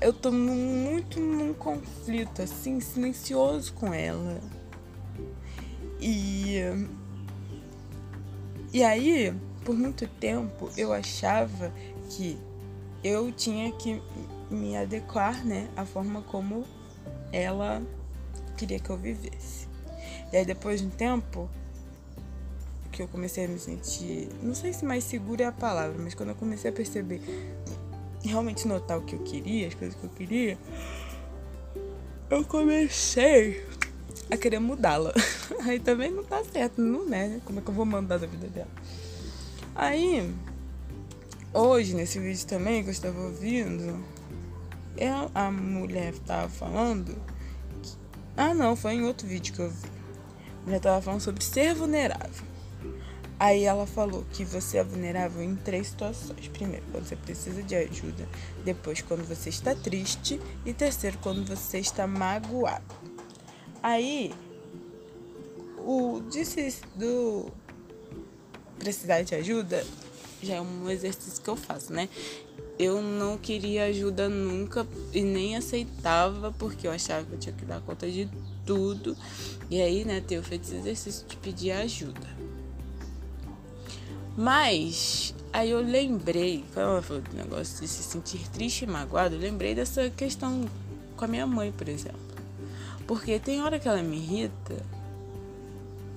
eu 0.00 0.12
tô 0.12 0.32
muito 0.32 1.20
num 1.20 1.52
conflito, 1.52 2.40
assim, 2.40 2.80
silencioso 2.80 3.73
com 3.75 3.92
ela. 3.92 4.40
E. 6.00 6.61
E 8.73 8.82
aí, 8.82 9.34
por 9.64 9.75
muito 9.76 10.06
tempo, 10.06 10.71
eu 10.76 10.92
achava 10.92 11.73
que 12.11 12.38
eu 13.02 13.33
tinha 13.33 13.73
que 13.73 14.00
me 14.50 14.76
adequar, 14.76 15.44
né, 15.44 15.68
à 15.76 15.85
forma 15.85 16.23
como 16.23 16.64
ela 17.33 17.83
queria 18.56 18.78
que 18.78 18.90
eu 18.90 18.97
vivesse. 18.97 19.66
E 20.33 20.37
aí, 20.37 20.44
depois 20.44 20.80
de 20.80 20.87
um 20.87 20.90
tempo, 20.90 21.49
que 22.94 23.02
eu 23.02 23.09
comecei 23.09 23.44
a 23.44 23.49
me 23.49 23.59
sentir. 23.59 24.28
Não 24.40 24.54
sei 24.54 24.73
se 24.73 24.85
mais 24.85 25.02
segura 25.02 25.44
é 25.44 25.47
a 25.47 25.52
palavra, 25.52 25.97
mas 25.99 26.14
quando 26.14 26.28
eu 26.28 26.35
comecei 26.37 26.71
a 26.71 26.73
perceber 26.73 27.21
realmente 28.23 28.66
notar 28.68 28.99
o 28.99 29.02
que 29.02 29.14
eu 29.14 29.18
queria, 29.21 29.66
as 29.66 29.75
coisas 29.75 29.99
que 29.99 30.04
eu 30.04 30.11
queria, 30.11 30.56
eu 32.30 32.44
comecei 32.44 33.66
a 34.30 34.37
querer 34.37 34.61
mudá-la. 34.61 35.12
Aí 35.66 35.80
também 35.80 36.11
não 36.11 36.23
tá 36.23 36.42
certo, 36.44 36.80
não 36.80 37.04
né? 37.04 37.40
Como 37.44 37.59
é 37.59 37.62
que 37.62 37.68
eu 37.68 37.75
vou 37.75 37.85
mandar 37.85 38.18
da 38.18 38.26
vida 38.26 38.47
dela? 38.47 38.71
Aí, 39.76 40.33
hoje, 41.52 41.95
nesse 41.95 42.21
vídeo 42.21 42.47
também 42.47 42.85
que 42.85 42.90
eu 42.90 42.93
estava 42.93 43.21
ouvindo, 43.21 44.04
eu, 44.97 45.31
a 45.35 45.50
mulher 45.50 46.12
estava 46.12 46.49
falando. 46.49 47.16
Que, 47.83 47.93
ah, 48.37 48.54
não, 48.54 48.76
foi 48.76 48.95
em 48.95 49.02
outro 49.02 49.26
vídeo 49.26 49.52
que 49.52 49.61
eu 49.61 49.71
vi. 49.71 49.88
A 50.61 50.64
mulher 50.64 50.76
estava 50.76 51.02
falando 51.02 51.21
sobre 51.21 51.43
ser 51.43 51.75
vulnerável. 51.75 52.47
Aí 53.37 53.64
ela 53.64 53.85
falou 53.85 54.25
que 54.33 54.45
você 54.45 54.78
é 54.78 54.85
vulnerável 54.85 55.43
em 55.43 55.57
três 55.57 55.88
situações. 55.88 56.47
Primeiro, 56.47 56.85
quando 56.93 57.07
você 57.07 57.16
precisa 57.16 57.61
de 57.61 57.75
ajuda. 57.75 58.28
Depois, 58.64 59.02
quando 59.02 59.26
você 59.26 59.49
está 59.49 59.75
triste. 59.75 60.40
E 60.64 60.73
terceiro, 60.73 61.19
quando 61.21 61.45
você 61.45 61.81
está 61.81 62.07
magoado. 62.07 62.95
Aí, 63.83 64.33
o 65.78 66.23
disse 66.31 66.81
do 66.95 67.50
precisar 68.84 69.22
de 69.22 69.34
ajuda 69.34 69.82
já 70.42 70.56
é 70.56 70.60
um 70.60 70.90
exercício 70.90 71.42
que 71.42 71.48
eu 71.48 71.56
faço, 71.56 71.90
né? 71.90 72.06
Eu 72.78 73.00
não 73.00 73.38
queria 73.38 73.86
ajuda 73.86 74.28
nunca 74.28 74.86
e 75.10 75.22
nem 75.22 75.56
aceitava 75.56 76.52
porque 76.58 76.86
eu 76.86 76.92
achava 76.92 77.24
que 77.24 77.32
eu 77.32 77.38
tinha 77.38 77.54
que 77.54 77.64
dar 77.64 77.80
conta 77.80 78.10
de 78.10 78.28
tudo. 78.66 79.16
E 79.70 79.80
aí, 79.80 80.04
né, 80.04 80.20
tenho 80.20 80.42
feito 80.42 80.64
esse 80.64 80.76
exercício 80.76 81.26
de 81.26 81.36
pedir 81.36 81.70
ajuda. 81.70 82.28
Mas 84.36 85.34
aí 85.50 85.70
eu 85.70 85.80
lembrei, 85.80 86.62
quando 86.74 86.88
ela 86.90 87.02
falou 87.02 87.22
do 87.22 87.34
negócio 87.34 87.80
de 87.80 87.88
se 87.88 88.02
sentir 88.02 88.46
triste 88.50 88.82
e 88.82 88.86
magoado, 88.86 89.36
eu 89.36 89.40
lembrei 89.40 89.74
dessa 89.74 90.10
questão 90.10 90.68
com 91.16 91.24
a 91.24 91.28
minha 91.28 91.46
mãe, 91.46 91.72
por 91.72 91.88
exemplo. 91.88 92.20
Porque 93.06 93.38
tem 93.38 93.62
hora 93.62 93.78
que 93.78 93.88
ela 93.88 94.02
me 94.02 94.16
irrita 94.16 94.76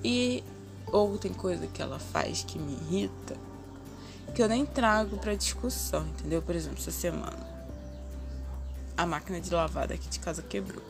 e 0.03 0.43
ou 0.91 1.17
tem 1.17 1.33
coisa 1.33 1.67
que 1.67 1.81
ela 1.81 1.99
faz 1.99 2.43
que 2.43 2.57
me 2.57 2.73
irrita 2.73 3.35
que 4.33 4.43
eu 4.43 4.47
nem 4.47 4.65
trago 4.65 5.17
para 5.17 5.33
discussão, 5.33 6.05
entendeu? 6.07 6.41
Por 6.41 6.55
exemplo, 6.55 6.77
essa 6.79 6.91
semana 6.91 7.57
a 8.95 9.05
máquina 9.05 9.39
de 9.39 9.53
lavar 9.53 9.87
daqui 9.87 10.09
de 10.09 10.19
casa 10.19 10.41
quebrou. 10.41 10.83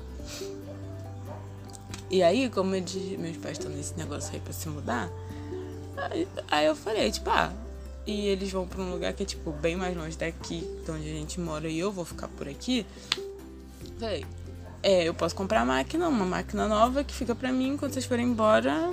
E 2.09 2.23
aí, 2.23 2.49
como 2.49 2.69
meus 2.71 3.37
pais 3.37 3.57
estão 3.57 3.69
nesse 3.69 3.93
negócio 3.95 4.33
aí 4.33 4.39
pra 4.39 4.53
se 4.53 4.69
mudar, 4.69 5.09
Aí, 5.97 6.27
aí 6.49 6.65
eu 6.67 6.75
falei, 6.75 7.11
tipo, 7.11 7.29
ah, 7.29 7.51
e 8.05 8.27
eles 8.27 8.51
vão 8.51 8.67
pra 8.67 8.81
um 8.81 8.91
lugar 8.91 9.11
que 9.13 9.23
é, 9.23 9.25
tipo, 9.25 9.51
bem 9.51 9.75
mais 9.75 9.97
longe 9.97 10.15
daqui, 10.15 10.61
de 10.85 10.91
onde 10.91 11.09
a 11.09 11.13
gente 11.13 11.39
mora, 11.39 11.67
e 11.67 11.79
eu 11.79 11.91
vou 11.91 12.05
ficar 12.05 12.27
por 12.27 12.47
aqui. 12.47 12.85
Falei, 13.99 14.25
é, 14.83 15.03
eu 15.03 15.13
posso 15.13 15.35
comprar 15.35 15.61
a 15.61 15.65
máquina, 15.65 16.07
uma 16.07 16.25
máquina 16.25 16.67
nova 16.67 17.03
que 17.03 17.13
fica 17.13 17.33
pra 17.33 17.51
mim, 17.51 17.75
quando 17.77 17.93
vocês 17.93 18.05
forem 18.05 18.27
embora, 18.27 18.89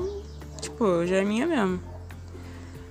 tipo, 0.61 1.07
já 1.07 1.17
é 1.17 1.25
minha 1.25 1.47
mesmo. 1.47 1.81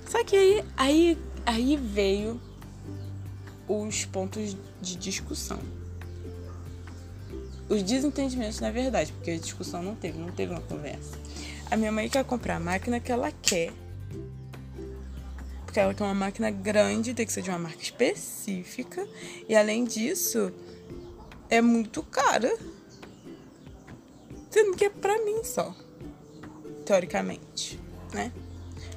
Só 0.08 0.22
que 0.24 0.36
aí, 0.36 0.64
aí, 0.76 1.18
aí 1.44 1.76
veio 1.76 2.40
os 3.68 4.04
pontos 4.04 4.56
de 4.80 4.96
discussão. 4.96 5.58
Os 7.68 7.82
desentendimentos, 7.82 8.60
na 8.60 8.70
verdade, 8.70 9.12
porque 9.12 9.30
a 9.30 9.38
discussão 9.38 9.82
não 9.82 9.94
teve, 9.94 10.18
não 10.18 10.30
teve 10.30 10.52
uma 10.52 10.60
conversa. 10.60 11.18
A 11.70 11.76
minha 11.76 11.90
mãe 11.90 12.08
quer 12.08 12.24
comprar 12.24 12.56
a 12.56 12.60
máquina 12.60 13.00
que 13.00 13.10
ela 13.10 13.32
quer 13.42 13.72
porque 15.74 15.80
ela 15.80 15.92
quer 15.92 16.04
uma 16.04 16.14
máquina 16.14 16.52
grande, 16.52 17.12
tem 17.12 17.26
que 17.26 17.32
ser 17.32 17.42
de 17.42 17.50
uma 17.50 17.58
marca 17.58 17.82
específica. 17.82 19.04
E 19.48 19.56
além 19.56 19.84
disso, 19.84 20.52
é 21.50 21.60
muito 21.60 22.00
cara. 22.00 22.56
Sendo 24.48 24.76
que 24.76 24.84
é 24.84 24.88
pra 24.88 25.18
mim 25.24 25.42
só. 25.42 25.74
Teoricamente, 26.84 27.80
né? 28.12 28.32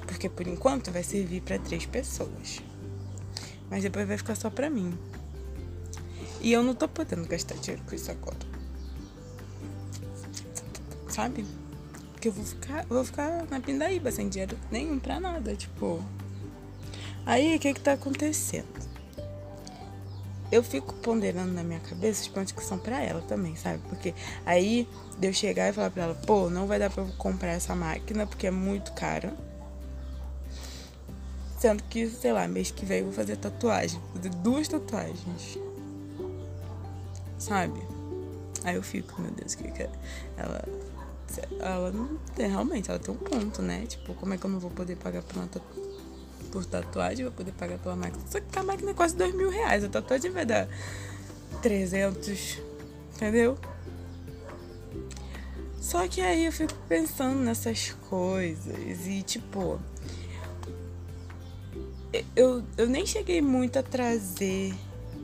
Porque 0.06 0.28
por 0.28 0.46
enquanto 0.46 0.90
vai 0.90 1.02
servir 1.02 1.42
para 1.42 1.58
três 1.58 1.86
pessoas. 1.86 2.60
Mas 3.70 3.82
depois 3.82 4.06
vai 4.06 4.16
ficar 4.16 4.34
só 4.34 4.50
pra 4.50 4.70
mim. 4.70 4.96
E 6.40 6.52
eu 6.52 6.62
não 6.62 6.74
tô 6.74 6.88
podendo 6.88 7.26
gastar 7.26 7.56
dinheiro 7.56 7.82
com 7.86 7.94
isso 7.94 8.10
agora. 8.10 8.38
Sabe? 11.08 11.44
Porque 12.12 12.28
eu 12.28 12.32
vou 12.32 12.44
ficar, 12.44 12.84
vou 12.86 13.04
ficar 13.04 13.46
na 13.50 13.60
pindaíba 13.60 14.10
sem 14.10 14.28
dinheiro 14.28 14.58
nenhum 14.70 14.98
pra 14.98 15.20
nada. 15.20 15.54
Tipo, 15.54 16.02
Aí, 17.28 17.56
o 17.56 17.58
que 17.58 17.74
que 17.74 17.80
tá 17.80 17.92
acontecendo? 17.92 18.77
Eu 20.50 20.62
fico 20.62 20.94
ponderando 20.94 21.52
na 21.52 21.62
minha 21.62 21.80
cabeça 21.80 22.22
os 22.22 22.28
pontos 22.28 22.52
que 22.52 22.64
são 22.64 22.78
pra 22.78 23.02
ela 23.02 23.20
também, 23.22 23.54
sabe? 23.54 23.80
Porque 23.88 24.14
aí, 24.46 24.88
de 25.18 25.28
eu 25.28 25.32
chegar 25.32 25.68
e 25.68 25.72
falar 25.72 25.90
pra 25.90 26.04
ela, 26.04 26.14
pô, 26.14 26.48
não 26.48 26.66
vai 26.66 26.78
dar 26.78 26.90
pra 26.90 27.02
eu 27.02 27.08
comprar 27.18 27.50
essa 27.50 27.74
máquina 27.74 28.26
porque 28.26 28.46
é 28.46 28.50
muito 28.50 28.92
cara. 28.92 29.34
Sendo 31.58 31.82
que, 31.82 32.08
sei 32.08 32.32
lá, 32.32 32.48
mês 32.48 32.70
que 32.70 32.86
vem 32.86 33.00
eu 33.00 33.04
vou 33.06 33.12
fazer 33.12 33.36
tatuagem. 33.36 34.00
Vou 34.00 34.16
fazer 34.16 34.30
duas 34.36 34.68
tatuagens. 34.68 35.58
Sabe? 37.38 37.82
Aí 38.64 38.76
eu 38.76 38.82
fico, 38.82 39.20
meu 39.20 39.30
Deus, 39.32 39.54
que 39.54 39.70
que 39.70 39.82
é? 39.82 39.90
Ela. 40.36 40.64
Ela 41.60 41.90
não 41.92 42.16
tem, 42.34 42.48
realmente, 42.48 42.90
ela 42.90 42.98
tem 42.98 43.14
um 43.14 43.18
ponto, 43.18 43.60
né? 43.60 43.84
Tipo, 43.86 44.14
como 44.14 44.32
é 44.32 44.38
que 44.38 44.46
eu 44.46 44.50
não 44.50 44.58
vou 44.58 44.70
poder 44.70 44.96
pagar 44.96 45.22
por 45.22 45.36
uma 45.36 45.46
tatuagem? 45.46 45.77
Por 46.48 46.64
tatuagem, 46.64 47.24
vou 47.24 47.34
poder 47.34 47.52
pagar 47.52 47.78
pela 47.78 47.96
máquina. 47.96 48.22
Só 48.28 48.40
que 48.40 48.58
a 48.58 48.62
máquina 48.62 48.90
é 48.90 48.94
quase 48.94 49.16
dois 49.16 49.34
mil 49.34 49.50
reais. 49.50 49.84
A 49.84 49.88
tatuagem 49.88 50.30
vai 50.30 50.44
dar 50.44 50.68
300, 51.62 52.58
entendeu? 53.14 53.58
Só 55.80 56.06
que 56.06 56.20
aí 56.20 56.44
eu 56.44 56.52
fico 56.52 56.74
pensando 56.88 57.40
nessas 57.40 57.92
coisas 58.08 59.06
e 59.06 59.22
tipo. 59.22 59.80
Eu, 62.34 62.64
eu 62.76 62.88
nem 62.88 63.04
cheguei 63.06 63.40
muito 63.40 63.78
a 63.78 63.82
trazer 63.82 64.74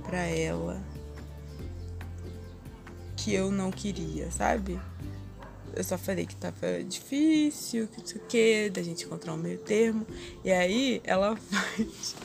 pra 0.05 0.19
ela 0.19 0.83
que 3.17 3.33
eu 3.35 3.51
não 3.51 3.71
queria, 3.71 4.31
sabe? 4.31 4.79
Eu 5.77 5.85
só 5.85 5.99
falei 5.99 6.27
que 6.27 6.37
tava 6.37 6.83
difícil, 6.87 7.89
que 7.89 7.99
não 7.99 8.07
sei 8.07 8.21
o 8.21 8.25
que, 8.27 8.71
da 8.71 8.83
gente 8.83 9.05
encontrar 9.05 9.35
um 9.35 9.37
meio 9.37 9.59
termo. 9.59 10.07
E 10.45 10.51
aí 10.51 11.01
ela 11.05 11.37
faz. 11.51 12.17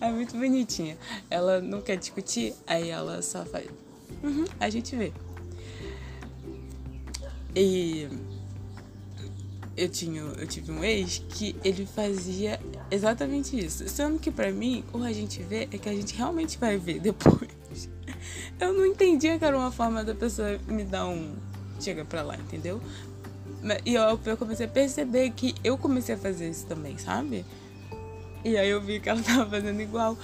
É 0.00 0.10
muito 0.10 0.36
bonitinha. 0.36 0.96
Ela 1.30 1.60
não 1.60 1.80
quer 1.80 1.96
discutir, 1.96 2.54
aí 2.66 2.90
ela 2.90 3.22
só 3.22 3.44
faz. 3.44 3.66
Uhum, 4.22 4.44
a 4.58 4.70
gente 4.70 4.94
vê. 4.96 5.12
E 7.56 8.08
eu 9.76 9.88
tinha, 9.88 10.20
eu 10.20 10.46
tive 10.46 10.70
um 10.70 10.82
ex 10.84 11.22
que 11.28 11.56
ele 11.64 11.86
fazia 11.86 12.60
exatamente 12.90 13.58
isso. 13.58 13.88
Sendo 13.88 14.18
que 14.18 14.30
para 14.30 14.50
mim, 14.50 14.84
o 14.92 15.02
a 15.02 15.12
gente 15.12 15.42
vê 15.42 15.68
é 15.70 15.78
que 15.78 15.88
a 15.88 15.94
gente 15.94 16.14
realmente 16.14 16.58
vai 16.58 16.76
ver 16.78 17.00
depois. 17.00 17.50
Eu 18.58 18.72
não 18.72 18.86
entendia 18.86 19.38
que 19.38 19.44
era 19.44 19.56
uma 19.56 19.70
forma 19.70 20.04
da 20.04 20.14
pessoa 20.14 20.58
me 20.66 20.84
dar 20.84 21.06
um 21.06 21.34
chega 21.84 22.04
pra 22.04 22.22
lá, 22.22 22.36
entendeu? 22.36 22.80
E 23.84 23.94
eu, 23.94 24.20
eu 24.24 24.36
comecei 24.36 24.66
a 24.66 24.68
perceber 24.68 25.30
que 25.30 25.54
eu 25.62 25.78
comecei 25.78 26.14
a 26.14 26.18
fazer 26.18 26.50
isso 26.50 26.66
também, 26.66 26.98
sabe? 26.98 27.44
E 28.44 28.56
aí 28.58 28.68
eu 28.68 28.80
vi 28.80 29.00
que 29.00 29.08
ela 29.08 29.20
tava 29.24 29.48
fazendo 29.48 29.80
igual. 29.80 30.16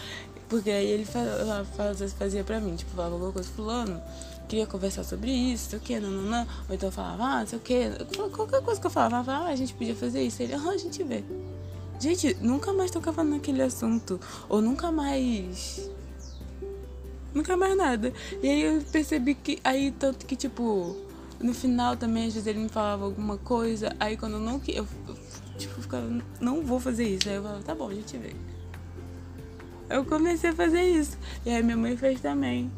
Porque 0.49 0.71
aí 0.71 0.87
ele 0.87 1.05
fazia, 1.05 2.09
fazia 2.09 2.45
pra 2.45 2.61
mim, 2.61 2.75
tipo, 2.75 2.90
falava 2.90 3.14
alguma 3.14 3.33
coisa, 3.33 3.49
fulano, 3.49 4.02
queria 4.49 4.67
conversar 4.67 5.05
sobre 5.05 5.31
isso, 5.31 5.71
sei 5.71 5.79
o 5.79 5.83
que, 5.83 6.00
não, 6.00 6.11
não, 6.11 6.23
não. 6.23 6.47
Ou 6.69 6.75
então 6.75 6.90
falava, 6.90 7.40
ah, 7.40 7.47
sei 7.47 7.59
o 7.59 7.62
que. 7.62 7.88
Qualquer 8.33 8.61
coisa 8.61 8.81
que 8.81 8.87
eu 8.87 8.90
falava, 8.90 9.33
ah, 9.33 9.47
a 9.47 9.57
gente 9.57 9.73
podia 9.73 9.95
fazer 9.95 10.23
isso. 10.23 10.43
Ele, 10.43 10.55
ah, 10.55 10.71
a 10.71 10.76
gente 10.76 11.02
vê. 11.05 11.23
Gente, 12.00 12.37
nunca 12.40 12.73
mais 12.73 12.90
tocava 12.90 13.23
naquele 13.23 13.62
assunto. 13.62 14.21
Ou 14.49 14.61
nunca 14.61 14.90
mais. 14.90 15.88
Nunca 17.33 17.57
mais 17.57 17.76
nada. 17.76 18.12
E 18.43 18.49
aí 18.49 18.62
eu 18.62 18.83
percebi 18.90 19.35
que. 19.35 19.61
Aí, 19.62 19.93
tanto 19.93 20.26
que, 20.26 20.35
tipo 20.35 21.10
no 21.40 21.54
final 21.54 21.97
também, 21.97 22.26
às 22.26 22.35
vezes 22.35 22.47
ele 22.47 22.59
me 22.59 22.68
falava 22.68 23.04
alguma 23.04 23.38
coisa, 23.38 23.94
aí 23.99 24.16
quando 24.16 24.35
eu 24.35 24.40
não 24.40 24.61
eu, 24.68 24.87
eu 25.09 25.16
tipo, 25.59 25.80
ficava, 25.80 26.06
não 26.40 26.62
vou 26.62 26.78
fazer 26.78 27.04
isso. 27.09 27.28
Aí 27.28 27.37
eu 27.37 27.42
falava, 27.42 27.62
tá 27.62 27.75
bom, 27.75 27.88
a 27.88 27.94
gente 27.94 28.16
vê. 28.16 28.35
Eu 29.88 30.04
comecei 30.04 30.50
a 30.50 30.54
fazer 30.54 30.82
isso. 30.82 31.18
E 31.44 31.50
aí 31.50 31.62
minha 31.62 31.76
mãe 31.76 31.97
fez 31.97 32.20
também. 32.20 32.70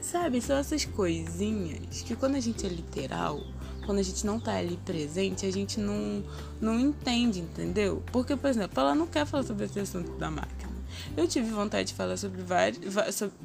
Sabe, 0.00 0.40
são 0.40 0.56
essas 0.56 0.84
coisinhas 0.84 2.02
que 2.02 2.16
quando 2.16 2.34
a 2.34 2.40
gente 2.40 2.66
é 2.66 2.68
literal, 2.68 3.40
quando 3.86 3.98
a 3.98 4.02
gente 4.02 4.26
não 4.26 4.40
tá 4.40 4.56
ali 4.56 4.76
presente, 4.84 5.46
a 5.46 5.52
gente 5.52 5.78
não, 5.78 6.24
não 6.60 6.78
entende, 6.78 7.40
entendeu? 7.40 8.02
Porque, 8.10 8.34
por 8.34 8.50
exemplo, 8.50 8.80
ela 8.80 8.94
não 8.94 9.06
quer 9.06 9.24
falar 9.24 9.44
sobre 9.44 9.66
esse 9.66 9.78
assunto 9.78 10.10
da 10.18 10.30
máquina. 10.30 10.61
Eu 11.16 11.26
tive 11.26 11.50
vontade 11.50 11.88
de 11.88 11.94
falar 11.94 12.16
sobre, 12.16 12.42
vários, 12.42 12.94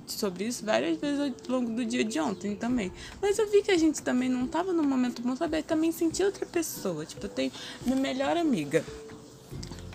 sobre 0.07 0.45
isso 0.45 0.65
várias 0.65 0.97
vezes 0.97 1.19
ao 1.19 1.51
longo 1.51 1.71
do 1.71 1.85
dia 1.85 2.03
de 2.03 2.19
ontem 2.19 2.55
também. 2.55 2.91
Mas 3.21 3.37
eu 3.37 3.49
vi 3.49 3.61
que 3.61 3.71
a 3.71 3.77
gente 3.77 4.01
também 4.01 4.29
não 4.29 4.47
tava 4.47 4.73
num 4.73 4.83
momento 4.83 5.21
bom, 5.21 5.35
sabe? 5.35 5.59
Eu 5.59 5.63
também 5.63 5.91
senti 5.91 6.23
outra 6.23 6.45
pessoa. 6.45 7.05
Tipo, 7.05 7.25
eu 7.25 7.29
tenho 7.29 7.51
minha 7.83 7.95
melhor 7.95 8.37
amiga. 8.37 8.83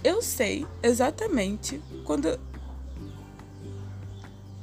Eu 0.05 0.21
sei 0.21 0.67
exatamente 0.83 1.81
quando 2.05 2.39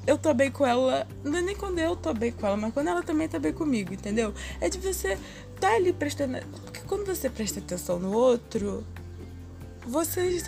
eu 0.06 0.18
tô 0.18 0.34
bem 0.34 0.52
com 0.52 0.66
ela, 0.66 1.08
não 1.24 1.38
é 1.38 1.42
nem 1.42 1.56
quando 1.56 1.78
eu 1.78 1.96
tô 1.96 2.14
bem 2.14 2.32
com 2.32 2.48
ela, 2.48 2.58
mas 2.58 2.74
quando 2.74 2.88
ela 2.88 3.04
também 3.04 3.28
tá 3.28 3.38
bem 3.38 3.54
comigo, 3.54 3.94
entendeu? 3.94 4.34
É 4.60 4.68
de 4.68 4.80
você 4.80 5.18
tá 5.60 5.76
ali 5.76 5.94
prestando. 5.94 6.40
Porque 6.64 6.82
quando 6.82 7.06
você 7.06 7.30
presta 7.30 7.60
atenção 7.60 8.00
no 8.00 8.12
outro, 8.12 8.84
você, 9.90 10.42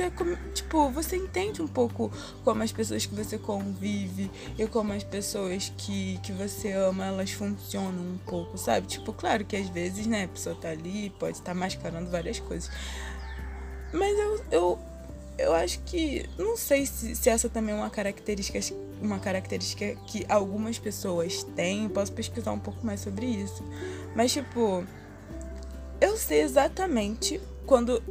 tipo, 0.54 0.90
você 0.92 1.16
entende 1.16 1.62
um 1.62 1.68
pouco 1.68 2.12
como 2.44 2.64
as 2.64 2.72
pessoas 2.72 3.06
que 3.06 3.16
você 3.16 3.38
convive 3.38 4.30
e 4.58 4.68
como 4.68 4.94
as 4.94 5.04
pessoas 5.04 5.72
que, 5.78 6.20
que 6.24 6.32
você 6.32 6.72
ama, 6.72 7.06
elas 7.06 7.32
funcionam 7.32 8.02
um 8.02 8.20
pouco, 8.26 8.58
sabe? 8.58 8.88
Tipo, 8.88 9.12
claro 9.12 9.44
que 9.44 9.56
às 9.56 9.68
vezes, 9.70 10.06
né, 10.06 10.26
a 10.26 10.28
pessoa 10.28 10.56
tá 10.56 10.70
ali, 10.70 11.10
pode 11.20 11.38
estar 11.38 11.52
tá 11.52 11.54
mascarando 11.54 12.10
várias 12.10 12.40
coisas. 12.40 12.70
Mas 13.94 14.18
eu, 14.18 14.46
eu, 14.52 14.80
eu 15.38 15.54
acho 15.54 15.80
que. 15.80 16.30
Não 16.38 16.56
sei 16.56 16.86
se, 16.86 17.16
se 17.16 17.30
essa 17.30 17.50
também 17.50 17.74
é 17.74 17.78
uma 17.78 17.90
característica, 17.90 18.60
uma 19.02 19.20
característica 19.20 19.96
que 20.08 20.26
algumas 20.30 20.80
pessoas 20.80 21.44
têm. 21.56 21.90
Posso 21.90 22.14
pesquisar 22.14 22.52
um 22.52 22.60
pouco 22.60 22.86
mais 22.86 23.02
sobre 23.02 23.26
isso. 23.26 23.64
Mas, 24.16 24.32
tipo, 24.32 24.86
eu 26.00 26.16
sei 26.18 26.42
exatamente 26.42 27.42
quando 27.66 28.02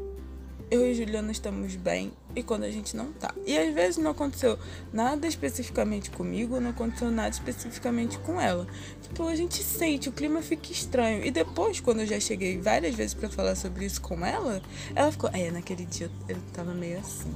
eu 0.70 0.86
e 0.86 0.94
Juliana 0.94 1.32
estamos 1.32 1.74
bem 1.74 2.12
e 2.34 2.42
quando 2.42 2.64
a 2.64 2.70
gente 2.70 2.96
não 2.96 3.12
tá. 3.12 3.34
E 3.44 3.58
às 3.58 3.74
vezes 3.74 3.96
não 3.96 4.12
aconteceu 4.12 4.58
nada 4.92 5.26
especificamente 5.26 6.10
comigo, 6.10 6.60
não 6.60 6.70
aconteceu 6.70 7.10
nada 7.10 7.30
especificamente 7.30 8.18
com 8.18 8.40
ela. 8.40 8.66
Tipo, 9.02 9.26
a 9.26 9.34
gente 9.34 9.62
sente, 9.62 10.08
o 10.08 10.12
clima 10.12 10.40
fica 10.42 10.70
estranho. 10.70 11.24
E 11.24 11.30
depois, 11.30 11.80
quando 11.80 12.00
eu 12.00 12.06
já 12.06 12.20
cheguei 12.20 12.58
várias 12.58 12.94
vezes 12.94 13.14
para 13.14 13.28
falar 13.28 13.56
sobre 13.56 13.84
isso 13.84 14.00
com 14.00 14.24
ela, 14.24 14.62
ela 14.94 15.10
ficou, 15.10 15.28
é, 15.32 15.50
naquele 15.50 15.84
dia 15.84 16.10
eu 16.28 16.36
tava 16.52 16.72
meio 16.72 16.98
assim. 16.98 17.34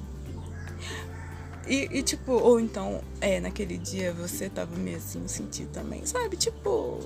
E, 1.66 1.88
e, 1.90 2.02
tipo, 2.02 2.32
ou 2.32 2.60
então, 2.60 3.00
é, 3.20 3.40
naquele 3.40 3.78
dia 3.78 4.12
você 4.12 4.50
tava 4.50 4.76
meio 4.76 4.98
assim, 4.98 5.22
eu 5.22 5.28
senti 5.28 5.64
também, 5.66 6.04
sabe? 6.04 6.36
Tipo, 6.36 7.00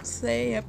não 0.00 0.04
sei. 0.04 0.54
É, 0.54 0.64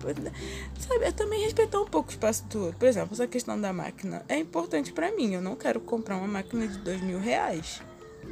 sabe, 0.80 1.06
é 1.06 1.12
também 1.12 1.41
respeitar 1.41 1.82
um 1.82 1.86
pouco 1.86 2.10
o 2.10 2.12
espaço 2.12 2.46
do 2.46 2.65
outro. 2.65 2.78
Por 2.78 2.88
exemplo, 2.88 3.13
essa 3.13 3.28
questão 3.28 3.60
da 3.60 3.74
máquina 3.74 4.24
é 4.28 4.38
importante 4.38 4.91
para 4.91 5.12
mim. 5.12 5.34
Eu 5.34 5.41
não 5.41 5.56
quero 5.56 5.80
comprar 5.80 6.17
uma 6.17 6.28
máquina 6.28 6.67
de 6.67 6.78
dois 6.80 7.02
mil 7.02 7.20
reais. 7.20 7.82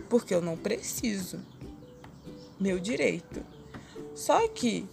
Porque 0.10 0.34
eu 0.34 0.42
não 0.42 0.58
preciso. 0.58 1.40
Meu 2.60 2.80
direito. 2.80 3.42
Só 4.14 4.48
que 4.50 4.86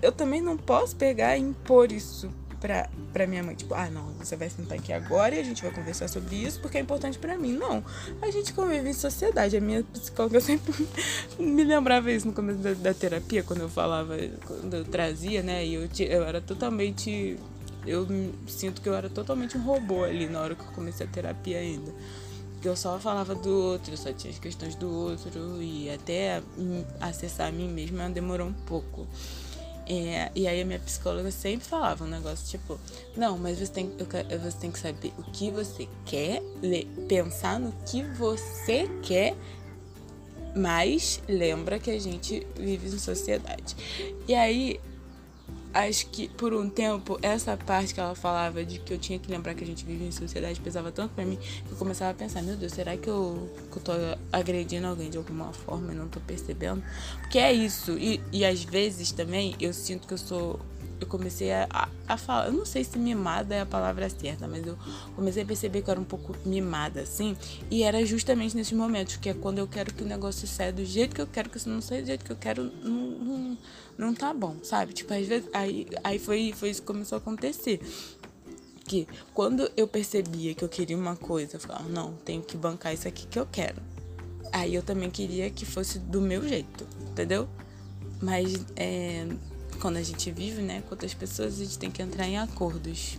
eu 0.00 0.12
também 0.12 0.40
não 0.40 0.56
posso 0.56 0.96
pegar 0.96 1.36
e 1.36 1.40
impor 1.40 1.90
isso 1.90 2.30
pra, 2.60 2.88
pra 3.12 3.26
minha 3.26 3.42
mãe, 3.42 3.54
tipo, 3.54 3.74
ah, 3.74 3.88
não, 3.90 4.12
você 4.14 4.36
vai 4.36 4.50
sentar 4.50 4.78
aqui 4.78 4.92
agora 4.92 5.34
e 5.34 5.40
a 5.40 5.42
gente 5.42 5.62
vai 5.62 5.70
conversar 5.70 6.08
sobre 6.08 6.36
isso 6.36 6.60
porque 6.60 6.78
é 6.78 6.80
importante 6.80 7.18
para 7.18 7.36
mim. 7.36 7.52
Não, 7.52 7.82
a 8.20 8.30
gente 8.30 8.52
convive 8.52 8.88
em 8.88 8.92
sociedade. 8.92 9.56
A 9.56 9.60
minha 9.60 9.82
psicóloga 9.82 10.40
sempre 10.40 10.86
me 11.38 11.64
lembrava 11.64 12.10
isso 12.12 12.26
no 12.26 12.32
começo 12.32 12.58
da, 12.58 12.74
da, 12.74 12.94
terapia, 12.94 13.42
quando 13.42 13.60
eu 13.60 13.68
falava, 13.68 14.16
quando 14.46 14.74
eu 14.74 14.84
trazia, 14.84 15.42
né, 15.42 15.64
e 15.66 15.74
eu, 15.74 15.88
eu 16.00 16.24
era 16.24 16.40
totalmente. 16.40 17.38
Eu 17.86 18.06
sinto 18.46 18.82
que 18.82 18.88
eu 18.88 18.94
era 18.94 19.08
totalmente 19.08 19.56
um 19.56 19.62
robô 19.62 20.04
ali 20.04 20.28
na 20.28 20.40
hora 20.40 20.54
que 20.54 20.62
eu 20.62 20.72
comecei 20.72 21.06
a 21.06 21.08
terapia 21.08 21.58
ainda 21.58 21.90
eu 22.68 22.76
só 22.76 22.98
falava 22.98 23.34
do 23.34 23.50
outro, 23.50 23.96
só 23.96 24.12
tinha 24.12 24.30
as 24.30 24.38
questões 24.38 24.74
do 24.74 24.90
outro 24.90 25.62
e 25.62 25.88
até 25.90 26.42
acessar 27.00 27.48
a 27.48 27.52
mim 27.52 27.68
mesma 27.68 28.08
demorou 28.10 28.48
um 28.48 28.52
pouco. 28.52 29.06
É, 29.92 30.30
e 30.36 30.46
aí 30.46 30.60
a 30.60 30.64
minha 30.64 30.78
psicóloga 30.78 31.32
sempre 31.32 31.66
falava 31.66 32.04
um 32.04 32.06
negócio 32.06 32.46
tipo, 32.46 32.78
não, 33.16 33.36
mas 33.36 33.58
você 33.58 33.72
tem, 33.72 33.90
você 34.40 34.56
tem 34.60 34.70
que 34.70 34.78
saber 34.78 35.12
o 35.18 35.22
que 35.32 35.50
você 35.50 35.88
quer, 36.06 36.40
pensar 37.08 37.58
no 37.58 37.72
que 37.84 38.04
você 38.04 38.88
quer, 39.02 39.34
mas 40.54 41.20
lembra 41.28 41.80
que 41.80 41.90
a 41.90 41.98
gente 41.98 42.46
vive 42.56 42.86
em 42.86 42.98
sociedade. 43.00 43.74
E 44.28 44.34
aí 44.34 44.80
acho 45.72 46.06
que 46.06 46.28
por 46.28 46.52
um 46.52 46.68
tempo 46.68 47.18
essa 47.22 47.56
parte 47.56 47.94
que 47.94 48.00
ela 48.00 48.14
falava 48.14 48.64
de 48.64 48.78
que 48.78 48.92
eu 48.92 48.98
tinha 48.98 49.18
que 49.18 49.30
lembrar 49.30 49.54
que 49.54 49.62
a 49.62 49.66
gente 49.66 49.84
vive 49.84 50.04
em 50.04 50.10
sociedade 50.10 50.60
pesava 50.60 50.90
tanto 50.90 51.14
para 51.14 51.24
mim 51.24 51.36
que 51.36 51.72
eu 51.72 51.76
começava 51.76 52.10
a 52.10 52.14
pensar, 52.14 52.42
meu 52.42 52.56
Deus, 52.56 52.72
será 52.72 52.96
que 52.96 53.08
eu, 53.08 53.48
que 53.70 53.78
eu 53.78 53.82
tô 53.82 53.92
agredindo 54.32 54.86
alguém 54.86 55.10
de 55.10 55.18
alguma 55.18 55.52
forma 55.52 55.92
e 55.92 55.96
não 55.96 56.08
tô 56.08 56.20
percebendo? 56.20 56.82
Porque 57.20 57.38
é 57.38 57.52
isso. 57.52 57.92
E, 57.98 58.20
e 58.32 58.44
às 58.44 58.64
vezes 58.64 59.12
também 59.12 59.54
eu 59.60 59.72
sinto 59.72 60.06
que 60.06 60.14
eu 60.14 60.18
sou 60.18 60.60
eu 61.00 61.08
comecei 61.08 61.52
a, 61.52 61.88
a, 62.06 62.16
falar. 62.16 62.46
Eu 62.46 62.52
não 62.52 62.64
sei 62.64 62.84
se 62.84 62.98
mimada 62.98 63.54
é 63.54 63.60
a 63.60 63.66
palavra 63.66 64.08
certa, 64.08 64.46
mas 64.46 64.66
eu 64.66 64.76
comecei 65.16 65.42
a 65.42 65.46
perceber 65.46 65.82
que 65.82 65.88
eu 65.88 65.92
era 65.92 66.00
um 66.00 66.04
pouco 66.04 66.34
mimada, 66.44 67.00
assim. 67.00 67.36
E 67.70 67.82
era 67.82 68.04
justamente 68.04 68.56
nesses 68.56 68.72
momentos, 68.72 69.16
que 69.16 69.28
é 69.28 69.34
quando 69.34 69.58
eu 69.58 69.66
quero 69.66 69.92
que 69.94 70.02
o 70.02 70.06
negócio 70.06 70.46
saia 70.46 70.72
do 70.72 70.84
jeito 70.84 71.14
que 71.14 71.20
eu 71.20 71.26
quero, 71.26 71.48
que 71.48 71.58
se 71.58 71.68
não 71.68 71.80
saia 71.80 72.02
do 72.02 72.06
jeito 72.06 72.24
que 72.24 72.32
eu 72.32 72.36
quero, 72.36 72.64
não, 72.64 73.10
não, 73.10 73.58
não 73.98 74.14
tá 74.14 74.32
bom, 74.32 74.56
sabe? 74.62 74.92
Tipo, 74.92 75.14
às 75.14 75.26
vezes. 75.26 75.48
Aí, 75.52 75.86
aí 76.04 76.18
foi, 76.18 76.52
foi 76.54 76.70
isso 76.70 76.80
que 76.80 76.86
começou 76.86 77.16
a 77.16 77.18
acontecer. 77.18 77.80
Que 78.84 79.06
quando 79.32 79.70
eu 79.76 79.86
percebia 79.86 80.54
que 80.54 80.64
eu 80.64 80.68
queria 80.68 80.96
uma 80.96 81.16
coisa, 81.16 81.56
eu 81.56 81.60
falava, 81.60 81.88
não, 81.88 82.14
tenho 82.24 82.42
que 82.42 82.56
bancar 82.56 82.92
isso 82.92 83.06
aqui 83.06 83.26
que 83.26 83.38
eu 83.38 83.46
quero. 83.46 83.80
Aí 84.52 84.74
eu 84.74 84.82
também 84.82 85.10
queria 85.10 85.48
que 85.50 85.64
fosse 85.64 85.98
do 85.98 86.20
meu 86.20 86.46
jeito, 86.46 86.86
entendeu? 87.08 87.48
Mas 88.20 88.66
é, 88.76 89.26
quando 89.80 89.96
a 89.96 90.02
gente 90.02 90.30
vive, 90.30 90.62
né, 90.62 90.82
com 90.82 90.90
outras 90.90 91.14
pessoas, 91.14 91.54
a 91.54 91.64
gente 91.64 91.78
tem 91.78 91.90
que 91.90 92.02
entrar 92.02 92.26
em 92.26 92.38
acordos. 92.38 93.18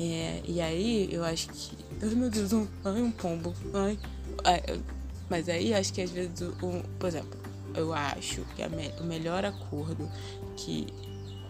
É, 0.00 0.40
e 0.46 0.60
aí, 0.60 1.08
eu 1.12 1.24
acho 1.24 1.48
que. 1.48 1.76
Ai, 2.00 2.14
meu 2.14 2.30
Deus, 2.30 2.52
um, 2.52 2.66
ai, 2.84 3.02
um 3.02 3.10
pombo. 3.10 3.52
Ai, 3.74 3.98
ai, 4.44 4.80
mas 5.28 5.48
aí, 5.48 5.74
acho 5.74 5.92
que 5.92 6.00
às 6.00 6.10
vezes, 6.10 6.40
um, 6.62 6.80
por 6.98 7.08
exemplo, 7.08 7.38
eu 7.74 7.92
acho 7.92 8.42
que 8.56 8.66
me, 8.68 8.88
o 9.00 9.04
melhor 9.04 9.44
acordo 9.44 10.08
que 10.56 10.86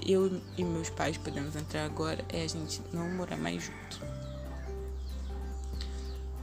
eu 0.07 0.41
e 0.57 0.65
meus 0.65 0.89
pais 0.89 1.19
podemos 1.19 1.55
entrar 1.55 1.85
agora 1.85 2.25
é 2.31 2.43
a 2.43 2.49
gente 2.49 2.81
não 2.93 3.11
morar 3.11 3.37
mais 3.37 3.63
junto. 3.63 4.01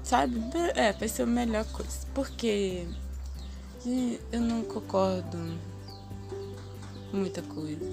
Sabe? 0.04 0.40
É, 0.76 0.94
vai 0.94 1.08
ser 1.08 1.24
a 1.24 1.26
melhor 1.26 1.66
coisa. 1.66 2.06
Porque 2.14 2.86
eu 4.32 4.42
não 4.42 4.64
concordo 4.64 5.58
muita 7.16 7.42
coisa. 7.42 7.86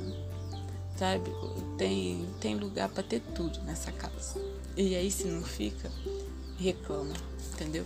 Sabe? 0.96 1.30
Tem, 1.78 2.26
tem 2.40 2.56
lugar 2.56 2.88
para 2.88 3.02
ter 3.02 3.20
tudo 3.34 3.60
nessa 3.62 3.90
casa. 3.92 4.40
E 4.76 4.94
aí 4.94 5.10
se 5.10 5.26
não 5.26 5.42
fica, 5.42 5.90
reclama, 6.58 7.14
entendeu? 7.52 7.84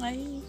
Aí 0.00 0.42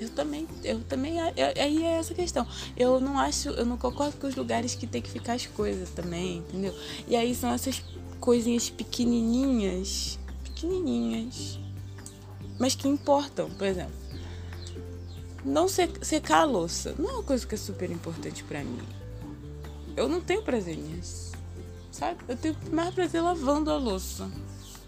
eu 0.00 0.08
também, 0.10 0.48
eu 0.64 0.80
também, 0.80 1.20
aí 1.20 1.84
é 1.84 1.98
essa 1.98 2.14
questão. 2.14 2.46
Eu 2.76 2.98
não 3.00 3.18
acho, 3.18 3.50
eu 3.50 3.64
não 3.64 3.76
concordo 3.76 4.16
com 4.16 4.26
os 4.26 4.34
lugares 4.34 4.74
que 4.74 4.86
tem 4.86 5.02
que 5.02 5.10
ficar 5.10 5.34
as 5.34 5.46
coisas 5.46 5.90
também, 5.90 6.38
entendeu? 6.38 6.74
E 7.06 7.14
aí 7.14 7.34
são 7.34 7.50
essas 7.50 7.82
coisinhas 8.20 8.70
pequenininhas, 8.70 10.18
pequenininhas, 10.44 11.58
mas 12.58 12.74
que 12.74 12.88
importam, 12.88 13.50
por 13.50 13.66
exemplo. 13.66 13.94
Não 15.44 15.66
secar 15.68 16.42
a 16.42 16.44
louça 16.44 16.94
não 16.98 17.10
é 17.10 17.12
uma 17.14 17.22
coisa 17.24 17.44
que 17.46 17.54
é 17.54 17.58
super 17.58 17.90
importante 17.90 18.44
para 18.44 18.62
mim. 18.62 18.78
Eu 19.96 20.08
não 20.08 20.20
tenho 20.20 20.42
prazer 20.42 20.76
nisso, 20.76 21.32
sabe? 21.90 22.18
Eu 22.28 22.36
tenho 22.36 22.56
mais 22.70 22.94
prazer 22.94 23.22
lavando 23.22 23.70
a 23.70 23.76
louça 23.76 24.30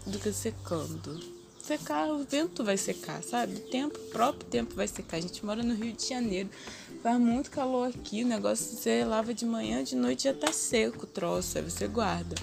do 0.05 0.19
que 0.19 0.31
secando 0.31 1.35
secar, 1.65 2.07
o 2.09 2.23
vento 2.23 2.63
vai 2.63 2.77
secar, 2.77 3.23
sabe? 3.23 3.55
O 3.55 3.59
tempo, 3.59 3.97
o 3.97 4.09
próprio 4.11 4.45
tempo 4.45 4.75
vai 4.75 4.87
secar. 4.87 5.17
A 5.17 5.19
gente 5.19 5.43
mora 5.43 5.63
no 5.63 5.73
Rio 5.73 5.93
de 5.93 6.07
Janeiro. 6.07 6.49
Faz 7.01 7.19
muito 7.19 7.49
calor 7.49 7.89
aqui, 7.89 8.23
o 8.23 8.27
negócio 8.27 8.77
você 8.77 9.03
lava 9.03 9.33
de 9.33 9.45
manhã, 9.45 9.83
de 9.83 9.95
noite 9.95 10.23
já 10.23 10.33
tá 10.33 10.51
seco 10.51 11.03
o 11.03 11.07
troço, 11.07 11.57
aí 11.57 11.63
você 11.63 11.87
guarda. 11.87 12.35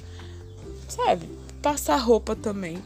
Sabe? 0.89 1.29
Passar 1.63 1.97
roupa 1.97 2.35
também. 2.35 2.83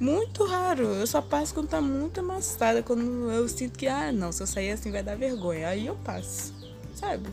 Muito 0.00 0.44
raro. 0.44 0.86
Eu 0.86 1.06
só 1.06 1.22
passo 1.22 1.54
quando 1.54 1.68
tá 1.68 1.80
muito 1.80 2.18
amassada. 2.18 2.82
Quando 2.82 3.30
eu 3.30 3.48
sinto 3.48 3.78
que, 3.78 3.86
ah, 3.86 4.10
não, 4.10 4.32
se 4.32 4.42
eu 4.42 4.46
sair 4.48 4.72
assim 4.72 4.90
vai 4.90 5.02
dar 5.02 5.16
vergonha. 5.16 5.68
Aí 5.68 5.86
eu 5.86 5.94
passo. 5.94 6.52
Sabe? 6.94 7.28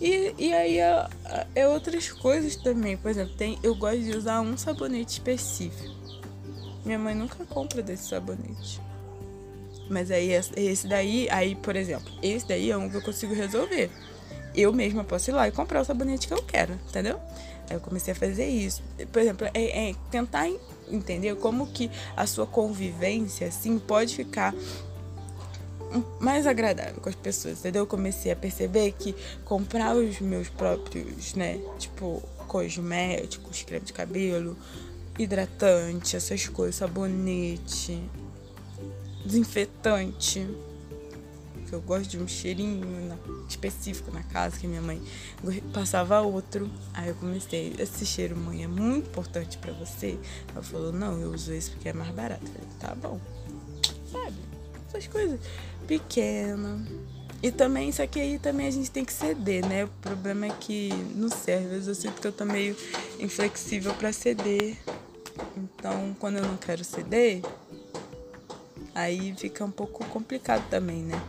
E, 0.00 0.34
e 0.38 0.52
aí 0.52 0.78
é, 0.78 1.08
é 1.54 1.68
outras 1.68 2.10
coisas 2.12 2.56
também. 2.56 2.96
Por 2.96 3.10
exemplo, 3.10 3.34
tem, 3.36 3.58
eu 3.62 3.74
gosto 3.74 4.00
de 4.00 4.16
usar 4.16 4.40
um 4.40 4.56
sabonete 4.56 5.12
específico. 5.12 5.96
Minha 6.84 6.98
mãe 6.98 7.14
nunca 7.14 7.44
compra 7.46 7.82
desse 7.82 8.08
sabonete. 8.08 8.80
Mas 9.88 10.10
aí 10.10 10.30
esse 10.56 10.86
daí, 10.86 11.28
aí, 11.30 11.54
por 11.54 11.74
exemplo, 11.74 12.10
esse 12.22 12.46
daí 12.46 12.70
é 12.70 12.76
um 12.76 12.88
que 12.88 12.96
eu 12.96 13.02
consigo 13.02 13.34
resolver. 13.34 13.90
Eu 14.54 14.72
mesma 14.72 15.04
posso 15.04 15.30
ir 15.30 15.32
lá 15.32 15.48
e 15.48 15.52
comprar 15.52 15.80
o 15.80 15.84
sabonete 15.84 16.26
que 16.26 16.34
eu 16.34 16.42
quero, 16.42 16.74
entendeu? 16.88 17.18
Aí 17.68 17.76
eu 17.76 17.80
comecei 17.80 18.12
a 18.12 18.14
fazer 18.14 18.46
isso. 18.46 18.82
Por 19.12 19.20
exemplo, 19.20 19.46
é, 19.54 19.90
é 19.90 19.94
tentar 20.10 20.48
entender 20.90 21.36
como 21.36 21.66
que 21.66 21.90
a 22.16 22.26
sua 22.26 22.46
convivência, 22.46 23.46
assim, 23.46 23.78
pode 23.78 24.16
ficar 24.16 24.54
mais 26.20 26.46
agradável 26.46 27.00
com 27.00 27.08
as 27.08 27.14
pessoas, 27.14 27.60
entendeu? 27.60 27.82
Eu 27.82 27.86
comecei 27.86 28.30
a 28.30 28.36
perceber 28.36 28.92
que 28.92 29.14
comprar 29.44 29.96
os 29.96 30.20
meus 30.20 30.48
próprios, 30.48 31.34
né, 31.34 31.58
tipo, 31.78 32.22
cosméticos, 32.46 33.62
creme 33.62 33.84
de 33.84 33.92
cabelo, 33.92 34.56
hidratante, 35.18 36.16
essas 36.16 36.48
coisas, 36.48 36.76
sabonete, 36.76 38.02
desinfetante. 39.24 40.46
Que 41.66 41.74
eu 41.74 41.82
gosto 41.82 42.08
de 42.08 42.18
um 42.18 42.26
cheirinho 42.26 42.86
na, 43.08 43.18
específico 43.46 44.10
na 44.10 44.22
casa, 44.22 44.56
que 44.56 44.66
minha 44.66 44.80
mãe 44.80 45.02
passava 45.74 46.18
outro. 46.22 46.70
Aí 46.94 47.08
eu 47.08 47.14
comecei, 47.16 47.74
esse 47.78 48.06
cheiro, 48.06 48.34
mãe, 48.34 48.64
é 48.64 48.66
muito 48.66 49.08
importante 49.08 49.58
para 49.58 49.74
você. 49.74 50.18
Ela 50.50 50.62
falou, 50.62 50.92
não, 50.92 51.20
eu 51.20 51.30
uso 51.30 51.52
esse 51.52 51.70
porque 51.70 51.90
é 51.90 51.92
mais 51.92 52.10
barato. 52.10 52.42
Eu 52.42 52.52
falei, 52.52 52.68
tá 52.80 52.94
bom. 52.94 53.20
Sabe? 54.10 54.47
Essas 54.88 55.06
coisas 55.06 55.38
pequenas. 55.86 56.80
E 57.40 57.52
também, 57.52 57.88
isso 57.88 58.02
aqui 58.02 58.20
aí 58.20 58.38
também 58.38 58.66
a 58.66 58.70
gente 58.70 58.90
tem 58.90 59.04
que 59.04 59.12
ceder, 59.12 59.64
né? 59.64 59.84
O 59.84 59.88
problema 60.00 60.46
é 60.46 60.50
que 60.50 60.88
no 61.14 61.28
serve, 61.28 61.88
eu 61.88 61.94
sinto 61.94 62.20
que 62.20 62.26
eu 62.26 62.32
tô 62.32 62.44
meio 62.44 62.76
inflexível 63.20 63.94
para 63.94 64.12
ceder. 64.12 64.76
Então, 65.56 66.16
quando 66.18 66.38
eu 66.38 66.42
não 66.42 66.56
quero 66.56 66.82
ceder, 66.82 67.42
aí 68.92 69.32
fica 69.36 69.64
um 69.64 69.70
pouco 69.70 70.04
complicado 70.06 70.68
também, 70.68 71.02
né? 71.02 71.22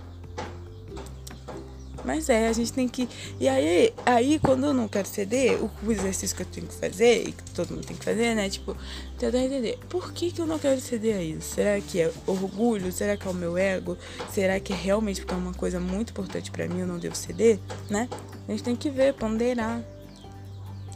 Mas 2.10 2.28
é, 2.28 2.48
a 2.48 2.54
gente 2.54 2.74
tem 2.74 2.88
que. 2.88 3.08
E 3.40 3.48
aí, 3.48 3.94
aí 4.04 4.40
quando 4.40 4.66
eu 4.66 4.74
não 4.74 4.88
quero 4.88 5.08
ceder, 5.08 5.60
o 5.62 5.92
exercício 5.92 6.36
que 6.36 6.42
eu 6.42 6.48
tenho 6.48 6.66
que 6.66 6.74
fazer, 6.74 7.28
e 7.28 7.32
que 7.32 7.52
todo 7.52 7.70
mundo 7.70 7.86
tem 7.86 7.96
que 7.96 8.04
fazer, 8.04 8.34
né? 8.34 8.50
Tipo, 8.50 8.76
tentar 9.20 9.38
entender 9.38 9.78
por 9.88 10.12
que, 10.12 10.32
que 10.32 10.42
eu 10.42 10.48
não 10.48 10.58
quero 10.58 10.82
ceder 10.82 11.18
a 11.18 11.22
isso? 11.22 11.54
Será 11.54 11.80
que 11.80 12.02
é 12.02 12.12
orgulho? 12.26 12.92
Será 12.92 13.16
que 13.16 13.28
é 13.28 13.30
o 13.30 13.34
meu 13.34 13.56
ego? 13.56 13.96
Será 14.34 14.60
que 14.60 14.74
é 14.74 14.76
realmente 14.76 15.22
porque 15.22 15.36
é 15.36 15.38
uma 15.38 15.54
coisa 15.54 15.80
muito 15.80 16.10
importante 16.10 16.50
para 16.50 16.68
mim 16.68 16.80
eu 16.80 16.88
não 16.88 16.98
devo 16.98 17.16
ceder, 17.16 17.60
né? 17.92 18.10
A 18.48 18.52
gente 18.52 18.64
tem 18.64 18.76
que 18.76 18.90
ver, 18.90 19.14
ponderar. 19.14 19.84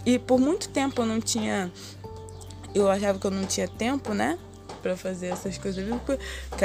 E 0.03 0.17
por 0.17 0.39
muito 0.39 0.67
tempo 0.69 1.03
eu 1.03 1.05
não 1.05 1.21
tinha 1.21 1.71
eu 2.73 2.89
achava 2.89 3.19
que 3.19 3.27
eu 3.27 3.31
não 3.31 3.45
tinha 3.45 3.67
tempo, 3.67 4.15
né? 4.15 4.39
Pra 4.81 4.97
fazer 4.97 5.27
essas 5.27 5.59
coisas. 5.59 5.85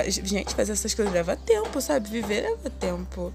Gente, 0.06 0.54
fazer 0.54 0.72
essas 0.72 0.94
coisas 0.94 1.12
leva 1.12 1.36
tempo, 1.36 1.82
sabe? 1.82 2.08
Viver 2.08 2.44
leva 2.44 2.70
tempo. 2.70 3.30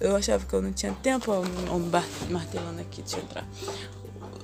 Eu 0.00 0.14
achava 0.14 0.44
que 0.44 0.54
eu 0.54 0.62
não 0.62 0.72
tinha 0.72 0.92
tempo. 1.02 1.32
Um 1.32 2.30
martelando 2.30 2.80
aqui, 2.80 3.02
deixa 3.02 3.18
eu 3.18 3.22
entrar. 3.22 3.46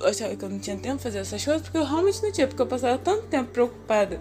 Eu 0.00 0.08
achava 0.08 0.34
que 0.34 0.44
eu 0.44 0.48
não 0.48 0.58
tinha 0.58 0.76
tempo 0.76 0.96
pra 0.96 1.04
fazer 1.04 1.18
essas 1.18 1.44
coisas 1.44 1.62
porque 1.62 1.78
eu 1.78 1.84
realmente 1.84 2.22
não 2.22 2.32
tinha. 2.32 2.46
Porque 2.46 2.62
eu 2.62 2.66
passava 2.66 2.98
tanto 2.98 3.26
tempo 3.26 3.50
preocupada 3.50 4.20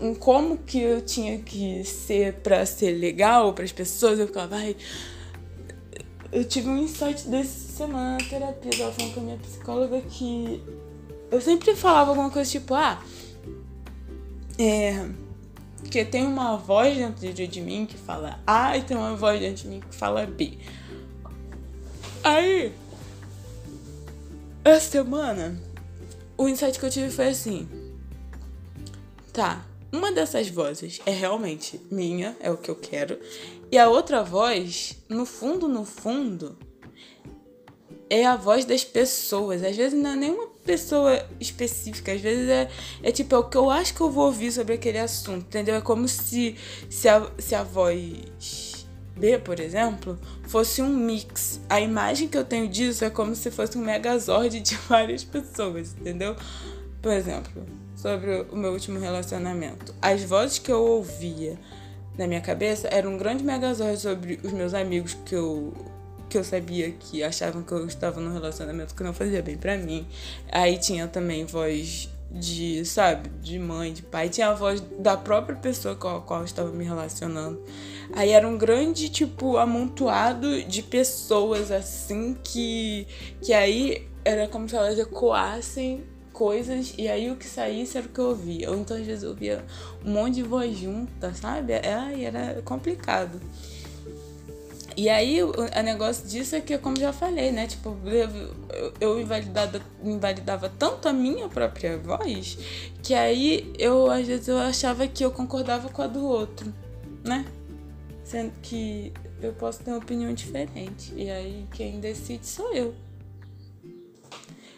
em 0.00 0.14
como 0.14 0.58
que 0.58 0.80
eu 0.80 1.00
tinha 1.00 1.38
que 1.38 1.84
ser 1.84 2.34
pra 2.34 2.64
ser 2.64 2.92
legal 2.92 3.52
para 3.52 3.64
as 3.64 3.72
pessoas. 3.72 4.18
Eu 4.18 4.26
ficava, 4.26 4.46
vai. 4.46 4.76
Eu 6.30 6.44
tive 6.44 6.68
um 6.68 6.78
insight 6.78 7.26
desse 7.28 7.72
semana 7.72 8.12
na 8.12 8.28
terapia. 8.28 8.84
Eu 8.84 8.92
falando 8.92 9.14
com 9.14 9.20
a 9.20 9.22
minha 9.24 9.38
psicóloga 9.38 10.00
que 10.02 10.62
eu 11.30 11.40
sempre 11.40 11.74
falava 11.74 12.10
alguma 12.10 12.30
coisa 12.30 12.50
tipo, 12.50 12.74
ah, 12.74 13.02
é. 14.58 15.27
Que 15.90 16.04
tem 16.04 16.26
uma 16.26 16.56
voz 16.56 16.96
dentro 16.96 17.46
de 17.46 17.60
mim 17.60 17.86
que 17.86 17.96
fala 17.96 18.40
A 18.46 18.76
e 18.76 18.82
tem 18.82 18.96
uma 18.96 19.14
voz 19.16 19.40
dentro 19.40 19.62
de 19.62 19.68
mim 19.68 19.80
que 19.80 19.94
fala 19.94 20.26
B. 20.26 20.58
Aí, 22.22 22.74
essa 24.64 24.90
semana, 24.90 25.58
o 26.36 26.48
insight 26.48 26.78
que 26.78 26.84
eu 26.84 26.90
tive 26.90 27.10
foi 27.10 27.28
assim: 27.28 27.68
tá, 29.32 29.64
uma 29.92 30.12
dessas 30.12 30.48
vozes 30.48 31.00
é 31.06 31.10
realmente 31.10 31.80
minha, 31.90 32.36
é 32.40 32.50
o 32.50 32.56
que 32.56 32.70
eu 32.70 32.76
quero, 32.76 33.18
e 33.70 33.78
a 33.78 33.88
outra 33.88 34.22
voz, 34.22 34.96
no 35.08 35.24
fundo, 35.24 35.68
no 35.68 35.84
fundo, 35.84 36.58
é 38.10 38.26
a 38.26 38.36
voz 38.36 38.64
das 38.64 38.84
pessoas. 38.84 39.62
Às 39.62 39.76
vezes 39.76 39.98
não 39.98 40.10
é 40.10 40.16
nenhuma 40.16 40.47
pessoa 40.68 41.24
específica, 41.40 42.12
às 42.12 42.20
vezes 42.20 42.46
é, 42.46 42.68
é 43.02 43.10
tipo, 43.10 43.34
é 43.34 43.38
o 43.38 43.44
que 43.44 43.56
eu 43.56 43.70
acho 43.70 43.94
que 43.94 44.02
eu 44.02 44.10
vou 44.10 44.26
ouvir 44.26 44.52
sobre 44.52 44.74
aquele 44.74 44.98
assunto, 44.98 45.46
entendeu? 45.46 45.76
É 45.76 45.80
como 45.80 46.06
se, 46.06 46.56
se, 46.90 47.08
a, 47.08 47.26
se 47.38 47.54
a 47.54 47.62
voz 47.62 48.86
B, 49.16 49.38
por 49.38 49.58
exemplo, 49.58 50.18
fosse 50.42 50.82
um 50.82 50.94
mix. 50.94 51.58
A 51.70 51.80
imagem 51.80 52.28
que 52.28 52.36
eu 52.36 52.44
tenho 52.44 52.68
disso 52.68 53.02
é 53.02 53.08
como 53.08 53.34
se 53.34 53.50
fosse 53.50 53.78
um 53.78 53.80
megazord 53.80 54.60
de 54.60 54.74
várias 54.86 55.24
pessoas, 55.24 55.96
entendeu? 55.98 56.36
Por 57.00 57.12
exemplo, 57.12 57.64
sobre 57.96 58.44
o 58.52 58.56
meu 58.56 58.72
último 58.72 59.00
relacionamento. 59.00 59.94
As 60.02 60.22
vozes 60.22 60.58
que 60.58 60.70
eu 60.70 60.84
ouvia 60.84 61.58
na 62.18 62.26
minha 62.26 62.42
cabeça 62.42 62.88
eram 62.88 63.14
um 63.14 63.16
grande 63.16 63.42
megazord 63.42 63.98
sobre 63.98 64.38
os 64.44 64.52
meus 64.52 64.74
amigos 64.74 65.16
que 65.24 65.34
eu 65.34 65.72
que 66.28 66.36
eu 66.36 66.44
sabia 66.44 66.90
que 66.92 67.22
achavam 67.22 67.62
que 67.62 67.72
eu 67.72 67.86
estava 67.86 68.20
num 68.20 68.32
relacionamento 68.32 68.94
que 68.94 69.02
não 69.02 69.12
fazia 69.12 69.42
bem 69.42 69.56
para 69.56 69.76
mim. 69.76 70.06
Aí 70.50 70.78
tinha 70.78 71.06
também 71.08 71.44
voz 71.44 72.08
de, 72.30 72.84
sabe, 72.84 73.30
de 73.40 73.58
mãe, 73.58 73.92
de 73.92 74.02
pai, 74.02 74.28
tinha 74.28 74.48
a 74.48 74.54
voz 74.54 74.82
da 74.98 75.16
própria 75.16 75.56
pessoa 75.56 75.96
com 75.96 76.08
a 76.08 76.20
qual 76.20 76.40
eu 76.40 76.44
estava 76.44 76.70
me 76.70 76.84
relacionando. 76.84 77.62
Aí 78.12 78.30
era 78.30 78.46
um 78.46 78.56
grande, 78.58 79.08
tipo, 79.08 79.56
amontoado 79.56 80.62
de 80.64 80.82
pessoas 80.82 81.70
assim 81.70 82.36
que 82.42 83.06
que 83.42 83.52
aí 83.52 84.06
era 84.24 84.46
como 84.48 84.68
se 84.68 84.76
elas 84.76 84.98
ecoassem 84.98 86.04
coisas 86.32 86.94
e 86.96 87.08
aí 87.08 87.30
o 87.30 87.36
que 87.36 87.46
saísse 87.46 87.98
era 87.98 88.06
o 88.06 88.10
que 88.10 88.20
eu 88.20 88.26
ouvia. 88.26 88.70
Ou 88.70 88.76
então 88.76 88.96
às 88.96 89.06
vezes 89.06 89.24
eu 89.24 89.30
ouvia 89.30 89.64
um 90.04 90.12
monte 90.12 90.36
de 90.36 90.42
voz 90.42 90.76
junta, 90.76 91.32
sabe? 91.34 91.74
Aí 91.74 92.24
era 92.24 92.60
complicado. 92.62 93.40
E 94.98 95.08
aí 95.08 95.40
o, 95.44 95.52
o 95.52 95.82
negócio 95.84 96.26
disso 96.26 96.56
é 96.56 96.60
que, 96.60 96.76
como 96.76 96.98
já 96.98 97.12
falei, 97.12 97.52
né? 97.52 97.68
Tipo, 97.68 97.96
eu, 98.04 98.90
eu 99.00 99.20
invalidava, 99.20 99.80
invalidava 100.02 100.68
tanto 100.68 101.06
a 101.06 101.12
minha 101.12 101.48
própria 101.48 101.96
voz 101.96 102.58
que 103.00 103.14
aí 103.14 103.72
eu, 103.78 104.10
às 104.10 104.26
vezes, 104.26 104.48
eu 104.48 104.58
achava 104.58 105.06
que 105.06 105.24
eu 105.24 105.30
concordava 105.30 105.88
com 105.88 106.02
a 106.02 106.08
do 106.08 106.26
outro, 106.26 106.74
né? 107.22 107.46
Sendo 108.24 108.52
que 108.60 109.12
eu 109.40 109.52
posso 109.52 109.84
ter 109.84 109.92
uma 109.92 109.98
opinião 109.98 110.34
diferente. 110.34 111.14
E 111.14 111.30
aí 111.30 111.64
quem 111.70 112.00
decide 112.00 112.44
sou 112.44 112.74
eu. 112.74 112.92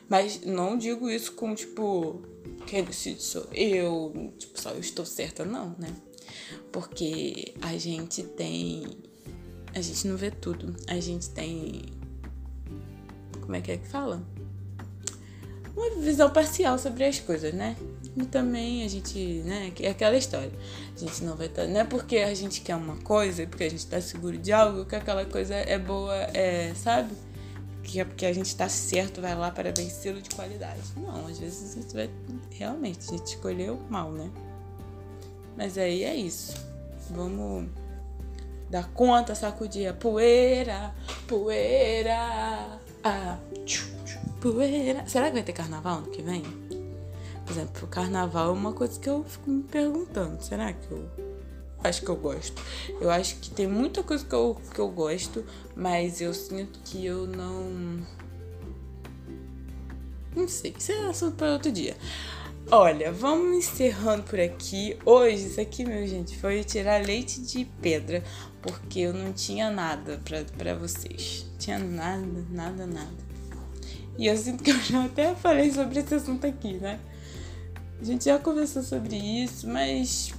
Mas 0.07 0.43
não 0.45 0.77
digo 0.77 1.09
isso 1.09 1.33
com, 1.33 1.55
tipo, 1.55 2.21
quem 2.67 2.85
decide 2.85 3.23
sou 3.23 3.47
eu, 3.55 4.35
tipo, 4.39 4.61
só 4.61 4.73
eu 4.73 4.81
estou 4.81 5.07
certa, 5.07 5.47
não, 5.47 5.75
né? 5.79 5.89
Porque 6.71 7.55
a 7.63 7.79
gente 7.79 8.23
tem. 8.23 8.87
A 9.75 9.81
gente 9.81 10.07
não 10.07 10.17
vê 10.17 10.31
tudo. 10.31 10.75
A 10.89 10.99
gente 10.99 11.31
tem. 11.31 11.83
Como 13.41 13.55
é 13.55 13.61
que 13.61 13.73
é 13.73 13.77
que 13.77 13.87
fala? 13.87 14.23
Uma 15.77 15.91
visão 16.01 16.31
parcial 16.31 16.79
sobre 16.79 17.05
as 17.05 17.21
coisas, 17.21 17.55
né? 17.55 17.77
E 18.17 18.25
também 18.25 18.85
a 18.85 18.89
gente, 18.89 19.19
né? 19.45 19.73
É 19.81 19.91
aquela 19.91 20.17
história. 20.17 20.53
A 20.95 20.99
gente 20.99 21.23
não 21.25 21.37
vai 21.37 21.47
estar. 21.47 21.67
Não 21.67 21.81
é 21.81 21.85
porque 21.85 22.19
a 22.19 22.35
gente 22.35 22.61
quer 22.61 22.75
uma 22.75 22.97
coisa, 22.97 23.47
porque 23.47 23.65
a 23.65 23.71
gente 23.71 23.87
tá 23.87 24.01
seguro 24.01 24.37
de 24.37 24.53
algo, 24.53 24.85
que 24.85 24.97
aquela 24.97 25.25
coisa 25.25 25.55
é 25.55 25.79
boa, 25.79 26.15
é, 26.35 26.75
sabe? 26.75 27.15
Que 27.85 28.01
é 28.01 28.05
porque 28.05 28.27
a 28.27 28.33
gente 28.33 28.55
tá 28.55 28.69
certo, 28.69 29.21
vai 29.21 29.35
lá 29.35 29.51
para 29.51 29.73
vencê-lo 29.73 30.21
de 30.21 30.31
qualidade. 30.31 30.81
Não, 30.97 31.27
às 31.27 31.39
vezes 31.39 31.73
a 31.73 31.81
gente 31.81 31.95
vai. 31.95 32.11
Realmente, 32.51 32.99
a 33.09 33.17
gente 33.17 33.27
escolheu 33.27 33.81
mal, 33.89 34.11
né? 34.11 34.29
Mas 35.57 35.79
aí 35.79 36.03
é 36.03 36.15
isso. 36.15 36.55
Vamos 37.11 37.69
dar 38.71 38.89
conta, 38.93 39.35
sacudir 39.35 39.89
a 39.91 39.93
poeira, 39.93 40.95
poeira, 41.27 42.79
ah, 43.03 43.37
poeira. 44.41 45.05
Será 45.07 45.27
que 45.27 45.33
vai 45.33 45.43
ter 45.43 45.53
carnaval 45.53 45.99
ano 45.99 46.07
que 46.09 46.23
vem? 46.23 46.43
Por 47.45 47.53
exemplo, 47.53 47.85
o 47.85 47.89
carnaval 47.89 48.51
é 48.51 48.53
uma 48.53 48.73
coisa 48.73 48.99
que 48.99 49.09
eu 49.09 49.25
fico 49.25 49.51
me 49.51 49.65
perguntando. 49.65 50.41
Será 50.41 50.73
que 50.73 50.89
eu 50.93 51.05
acho 51.83 52.03
que 52.03 52.09
eu 52.09 52.17
gosto? 52.17 52.63
Eu 53.01 53.11
acho 53.11 53.37
que 53.37 53.51
tem 53.51 53.67
muita 53.67 54.05
coisa 54.05 54.25
que 54.25 54.33
eu, 54.33 54.57
que 54.73 54.79
eu 54.79 54.89
gosto, 54.89 55.45
mas 55.75 56.21
eu 56.21 56.33
sinto 56.33 56.79
que 56.85 57.05
eu 57.05 57.27
não. 57.27 58.07
Não 60.37 60.47
sei, 60.47 60.73
isso 60.79 60.93
é 60.93 61.09
assunto 61.09 61.35
para 61.35 61.55
outro 61.55 61.73
dia. 61.73 61.97
Olha, 62.71 63.11
vamos 63.11 63.57
encerrando 63.57 64.23
por 64.23 64.39
aqui. 64.39 64.97
Hoje, 65.05 65.49
isso 65.49 65.61
aqui, 65.61 65.85
meu 65.85 66.07
gente, 66.07 66.39
foi 66.39 66.63
tirar 66.63 67.05
leite 67.05 67.41
de 67.41 67.65
pedra, 67.65 68.23
porque 68.63 69.01
eu 69.01 69.13
não 69.13 69.33
tinha 69.33 69.71
nada 69.71 70.21
para 70.57 70.75
vocês. 70.75 71.47
Tinha 71.59 71.79
nada, 71.79 72.45
nada, 72.51 72.87
nada. 72.87 73.31
E 74.19 74.27
eu 74.27 74.37
sinto 74.37 74.63
que 74.63 74.71
eu 74.71 74.81
já 74.81 75.05
até 75.05 75.35
falei 75.35 75.73
sobre 75.73 76.01
esse 76.01 76.15
assunto 76.15 76.47
aqui, 76.47 76.75
né? 76.75 77.01
A 78.01 78.05
gente 78.05 78.25
já 78.25 78.39
conversou 78.39 78.83
sobre 78.83 79.17
isso, 79.17 79.69
mas 79.69 80.33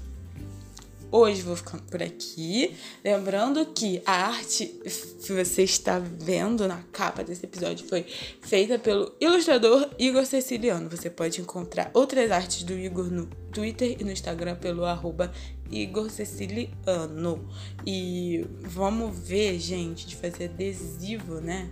hoje 1.12 1.42
vou 1.42 1.56
ficando 1.56 1.84
por 1.84 2.02
aqui. 2.02 2.76
Lembrando 3.04 3.66
que 3.68 4.02
a 4.06 4.28
arte 4.28 4.66
que 4.66 5.34
você 5.34 5.64
está 5.64 6.00
vendo 6.00 6.68
na 6.68 6.82
capa 6.92 7.24
desse 7.24 7.46
episódio 7.46 7.88
foi 7.88 8.06
feita 8.42 8.80
pelo 8.80 9.14
ilustrador 9.20 9.90
Igor 10.00 10.26
Ceciliano. 10.26 10.90
Você 10.90 11.10
pode 11.10 11.42
encontrar 11.42 11.92
outras 11.94 12.32
artes 12.32 12.64
do 12.64 12.74
Igor 12.74 13.12
no 13.12 13.26
Twitter 13.52 13.98
e 14.00 14.04
no 14.04 14.12
Instagram 14.12 14.56
pelo 14.56 14.86
arroba 14.86 15.32
Igor 15.70 16.10
Ceciliano. 16.10 17.48
E 17.86 18.46
vamos 18.62 19.18
ver, 19.18 19.60
gente, 19.60 20.08
de 20.08 20.16
fazer 20.16 20.46
adesivo, 20.46 21.42
né? 21.42 21.70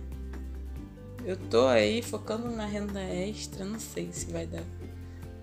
Eu 1.24 1.36
tô 1.36 1.66
aí 1.66 2.00
focando 2.00 2.50
na 2.50 2.64
renda 2.64 3.00
extra, 3.00 3.64
não 3.64 3.78
sei 3.78 4.08
se 4.10 4.30
vai 4.32 4.46
dar 4.46 4.64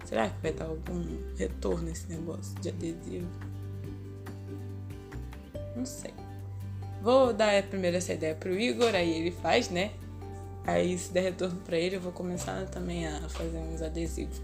Será 0.08 0.30
que 0.30 0.42
vai 0.42 0.54
dar 0.54 0.66
algum 0.68 1.04
retorno 1.36 1.90
esse 1.90 2.08
negócio 2.08 2.58
de 2.62 2.70
adesivo? 2.70 3.28
Não 5.78 5.86
sei. 5.86 6.12
Vou 7.02 7.32
dar 7.32 7.62
primeiro 7.64 7.98
essa 7.98 8.14
ideia 8.14 8.34
pro 8.34 8.60
Igor, 8.60 8.96
aí 8.96 9.12
ele 9.12 9.32
faz, 9.32 9.70
né? 9.70 9.92
Aí 10.66 10.98
se 10.98 11.12
der 11.12 11.22
retorno 11.22 11.62
pra 11.62 11.78
ele, 11.78 11.96
eu 11.96 12.02
vou 12.02 12.12
começar 12.12 12.66
também 12.66 13.08
a 13.08 13.22
fazer 13.30 13.58
uns 13.58 13.82
adesivos. 13.82 14.42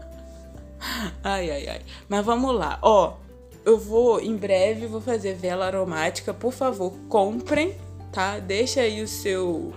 ai, 1.22 1.50
ai, 1.50 1.68
ai. 1.68 1.80
Mas 2.08 2.24
vamos 2.24 2.54
lá. 2.54 2.78
Ó, 2.80 3.16
eu 3.64 3.78
vou, 3.78 4.20
em 4.20 4.34
breve, 4.34 4.86
vou 4.86 5.00
fazer 5.00 5.34
vela 5.34 5.66
aromática. 5.66 6.32
Por 6.32 6.52
favor, 6.52 6.92
comprem, 7.08 7.76
tá? 8.10 8.38
Deixa 8.38 8.80
aí 8.80 9.02
o 9.02 9.08
seu... 9.08 9.74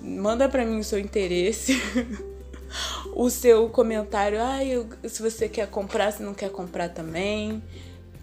Manda 0.00 0.48
pra 0.48 0.64
mim 0.64 0.78
o 0.78 0.84
seu 0.84 0.98
interesse. 0.98 1.80
o 3.14 3.28
seu 3.28 3.68
comentário, 3.68 4.40
ah, 4.40 4.64
eu, 4.64 4.88
se 5.04 5.22
você 5.22 5.48
quer 5.48 5.68
comprar, 5.68 6.12
se 6.12 6.22
não 6.22 6.32
quer 6.32 6.50
comprar 6.50 6.88
também. 6.88 7.62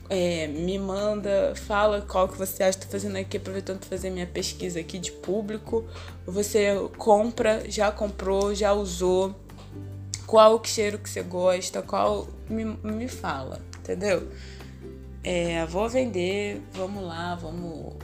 É, 0.09 0.47
me 0.47 0.77
manda, 0.77 1.53
fala 1.55 2.01
qual 2.01 2.27
que 2.27 2.37
você 2.37 2.63
acha. 2.63 2.79
Tô 2.79 2.87
fazendo 2.87 3.15
aqui, 3.17 3.37
aproveitando 3.37 3.79
para 3.79 3.89
fazer 3.89 4.09
minha 4.09 4.27
pesquisa 4.27 4.79
aqui 4.79 4.99
de 4.99 5.11
público. 5.11 5.85
Você 6.25 6.75
compra, 6.97 7.63
já 7.69 7.91
comprou, 7.91 8.53
já 8.53 8.73
usou. 8.73 9.35
Qual 10.27 10.59
o 10.59 10.63
cheiro 10.63 10.97
que 10.99 11.09
você 11.09 11.21
gosta, 11.21 11.81
qual. 11.81 12.27
Me, 12.49 12.65
me 12.65 13.07
fala, 13.07 13.61
entendeu? 13.79 14.29
É, 15.23 15.65
vou 15.65 15.89
vender, 15.89 16.61
vamos 16.73 17.03
lá, 17.03 17.33
vamos 17.35 17.95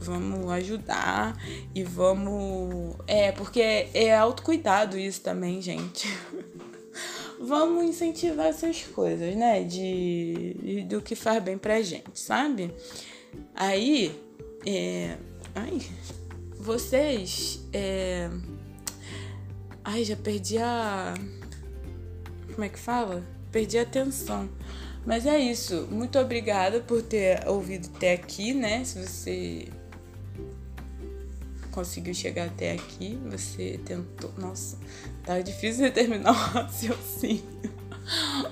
vamos 0.00 0.50
ajudar 0.50 1.36
e 1.74 1.84
vamos. 1.84 2.96
É, 3.06 3.30
porque 3.32 3.60
é 3.94 4.16
autocuidado 4.16 4.98
isso 4.98 5.20
também, 5.20 5.60
gente. 5.60 6.08
vamos 7.40 7.84
incentivar 7.84 8.46
essas 8.46 8.82
coisas, 8.82 9.34
né? 9.34 9.64
De, 9.64 10.54
de, 10.62 10.82
do 10.82 11.00
que 11.00 11.14
faz 11.14 11.42
bem 11.42 11.56
pra 11.56 11.80
gente, 11.80 12.20
sabe? 12.20 12.72
Aí, 13.54 14.14
é. 14.66 15.16
Ai, 15.54 15.80
vocês. 16.58 17.60
É, 17.72 18.30
ai, 19.82 20.04
já 20.04 20.16
perdi 20.16 20.58
a. 20.58 21.14
Como 22.52 22.64
é 22.64 22.68
que 22.68 22.78
fala? 22.78 23.24
Perdi 23.50 23.78
a 23.78 23.82
atenção. 23.82 24.48
Mas 25.06 25.24
é 25.24 25.38
isso. 25.38 25.88
Muito 25.90 26.18
obrigada 26.18 26.80
por 26.80 27.02
ter 27.02 27.48
ouvido 27.48 27.88
até 27.96 28.12
aqui, 28.12 28.52
né? 28.52 28.84
Se 28.84 29.06
você 29.06 29.68
conseguiu 31.70 32.12
chegar 32.12 32.46
até 32.46 32.72
aqui, 32.72 33.18
você 33.30 33.80
tentou. 33.84 34.30
Nossa, 34.36 34.76
tá 35.24 35.40
difícil 35.40 35.86
de 35.86 35.90
terminar 35.90 36.30
o 36.30 36.34
raciocínio. 36.34 37.44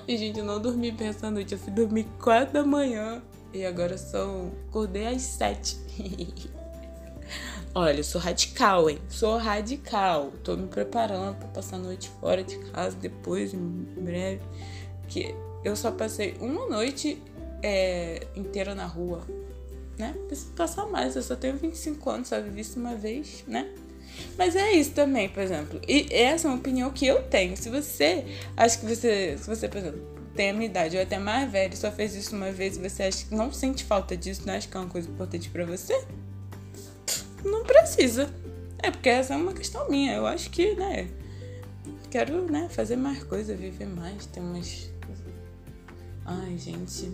E, 0.07 0.17
gente, 0.17 0.39
eu 0.39 0.45
não 0.45 0.59
dormi 0.59 0.91
bem 0.91 1.09
essa 1.09 1.29
noite. 1.29 1.53
Eu 1.53 1.59
fui 1.59 1.71
dormir 1.71 2.07
4 2.21 2.53
da 2.53 2.63
manhã 2.63 3.21
e 3.53 3.65
agora 3.65 3.97
são. 3.97 4.51
Acordei 4.69 5.07
às 5.07 5.21
7. 5.21 5.77
Olha, 7.75 7.97
eu 7.97 8.03
sou 8.03 8.19
radical, 8.19 8.89
hein? 8.89 8.99
Sou 9.09 9.37
radical. 9.37 10.31
Tô 10.43 10.55
me 10.55 10.67
preparando 10.67 11.35
pra 11.37 11.47
passar 11.49 11.75
a 11.75 11.79
noite 11.79 12.09
fora 12.19 12.43
de 12.43 12.57
casa 12.71 12.95
depois, 12.95 13.53
em 13.53 13.59
breve. 13.97 14.41
Que 15.07 15.35
eu 15.63 15.75
só 15.75 15.91
passei 15.91 16.35
uma 16.39 16.67
noite 16.67 17.21
é, 17.61 18.25
inteira 18.35 18.73
na 18.73 18.85
rua 18.85 19.25
né? 19.99 20.15
Preciso 20.27 20.53
passar 20.53 20.85
mais, 20.87 21.15
eu 21.15 21.21
só 21.21 21.35
tenho 21.35 21.57
25 21.57 22.09
anos, 22.09 22.29
só 22.29 22.41
vivi 22.41 22.61
isso 22.61 22.79
uma 22.79 22.95
vez, 22.95 23.43
né? 23.45 23.69
Mas 24.37 24.55
é 24.55 24.71
isso 24.71 24.91
também, 24.91 25.29
por 25.29 25.41
exemplo. 25.41 25.79
E 25.87 26.07
essa 26.11 26.47
é 26.47 26.51
uma 26.51 26.57
opinião 26.57 26.91
que 26.91 27.05
eu 27.05 27.23
tenho. 27.23 27.55
Se 27.57 27.69
você 27.69 28.25
acha 28.55 28.77
que 28.77 28.85
você, 28.85 29.37
se 29.37 29.47
você, 29.47 29.67
por 29.67 29.77
exemplo, 29.77 29.99
tem 30.35 30.49
a 30.49 30.53
minha 30.53 30.65
idade 30.65 30.95
ou 30.95 31.03
até 31.03 31.17
mais 31.17 31.51
velho, 31.51 31.75
só 31.75 31.91
fez 31.91 32.15
isso 32.15 32.35
uma 32.35 32.51
vez 32.51 32.77
e 32.77 32.79
você 32.79 33.03
acha 33.03 33.25
que 33.25 33.35
não 33.35 33.51
sente 33.51 33.83
falta 33.83 34.15
disso, 34.15 34.43
não 34.45 34.53
acha 34.53 34.67
que 34.67 34.75
é 34.75 34.79
uma 34.79 34.89
coisa 34.89 35.09
importante 35.09 35.49
para 35.49 35.65
você, 35.65 36.01
não 37.43 37.63
precisa. 37.63 38.29
É 38.81 38.89
porque 38.91 39.09
essa 39.09 39.33
é 39.33 39.37
uma 39.37 39.53
questão 39.53 39.89
minha. 39.89 40.13
Eu 40.15 40.25
acho 40.25 40.49
que, 40.49 40.73
né, 40.75 41.09
quero, 42.09 42.49
né, 42.49 42.67
fazer 42.69 42.95
mais 42.95 43.23
coisa, 43.23 43.55
viver 43.55 43.87
mais, 43.87 44.25
ter 44.25 44.39
umas 44.39 44.89
Ai, 46.25 46.57
gente, 46.57 47.11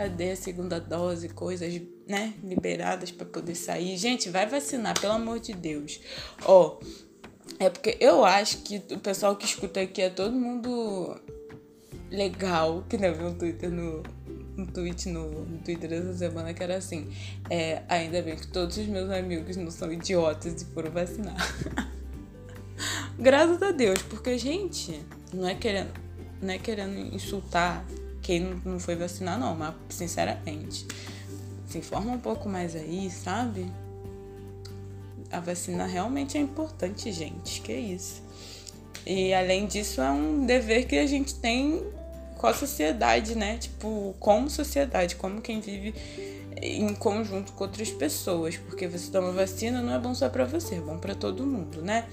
Cadê 0.00 0.30
a 0.30 0.36
segunda 0.36 0.80
dose? 0.80 1.28
Coisas, 1.28 1.78
né? 2.10 2.34
Liberadas 2.42 3.12
para 3.12 3.24
poder 3.24 3.54
sair. 3.54 3.96
Gente, 3.96 4.28
vai 4.28 4.46
vacinar, 4.46 4.98
pelo 5.00 5.12
amor 5.12 5.38
de 5.38 5.52
Deus. 5.52 6.00
Ó, 6.44 6.78
é 7.58 7.70
porque 7.70 7.96
eu 8.00 8.24
acho 8.24 8.58
que 8.58 8.82
o 8.90 8.98
pessoal 8.98 9.36
que 9.36 9.46
escuta 9.46 9.80
aqui 9.80 10.02
é 10.02 10.10
todo 10.10 10.32
mundo 10.32 11.16
legal. 12.10 12.84
Que 12.88 12.98
nem 12.98 13.12
viu 13.12 13.28
um 13.28 13.34
Twitter 13.34 13.70
no, 13.70 14.02
um 14.58 14.66
tweet 14.66 15.08
no, 15.08 15.44
no 15.44 15.58
Twitter 15.58 15.88
dessa 15.88 16.12
semana 16.14 16.52
que 16.52 16.62
era 16.62 16.76
assim: 16.76 17.08
é, 17.48 17.82
ainda 17.88 18.20
bem 18.22 18.34
que 18.34 18.48
todos 18.48 18.76
os 18.76 18.86
meus 18.86 19.08
amigos 19.10 19.56
não 19.56 19.70
são 19.70 19.92
idiotas 19.92 20.60
e 20.60 20.64
foram 20.66 20.90
vacinar. 20.90 21.36
Graças 23.18 23.62
a 23.62 23.70
Deus, 23.70 24.02
porque, 24.02 24.36
gente, 24.36 25.00
não 25.32 25.46
é 25.46 25.54
querendo, 25.54 25.92
não 26.42 26.54
é 26.54 26.58
querendo 26.58 26.98
insultar 27.14 27.84
quem 28.22 28.60
não 28.64 28.80
foi 28.80 28.96
vacinar, 28.96 29.38
não, 29.38 29.54
mas 29.54 29.74
sinceramente, 29.90 30.86
se 31.70 31.78
informa 31.78 32.12
um 32.12 32.18
pouco 32.18 32.48
mais 32.48 32.74
aí, 32.74 33.08
sabe? 33.10 33.70
A 35.30 35.38
vacina 35.38 35.86
realmente 35.86 36.36
é 36.36 36.40
importante, 36.40 37.12
gente. 37.12 37.60
Que 37.60 37.72
isso. 37.72 38.22
E 39.06 39.32
além 39.32 39.66
disso, 39.66 40.00
é 40.00 40.10
um 40.10 40.44
dever 40.44 40.86
que 40.86 40.98
a 40.98 41.06
gente 41.06 41.34
tem 41.36 41.80
com 42.36 42.46
a 42.46 42.54
sociedade, 42.54 43.36
né? 43.36 43.56
Tipo, 43.58 44.14
como 44.18 44.50
sociedade, 44.50 45.14
como 45.14 45.40
quem 45.40 45.60
vive 45.60 45.94
em 46.60 46.92
conjunto 46.94 47.52
com 47.52 47.64
outras 47.64 47.90
pessoas, 47.90 48.56
porque 48.56 48.88
você 48.88 49.10
toma 49.10 49.30
vacina 49.30 49.80
não 49.80 49.94
é 49.94 49.98
bom 49.98 50.14
só 50.14 50.28
para 50.28 50.44
você, 50.44 50.74
é 50.74 50.80
bom 50.80 50.98
para 50.98 51.14
todo 51.14 51.46
mundo, 51.46 51.80
né? 51.82 52.06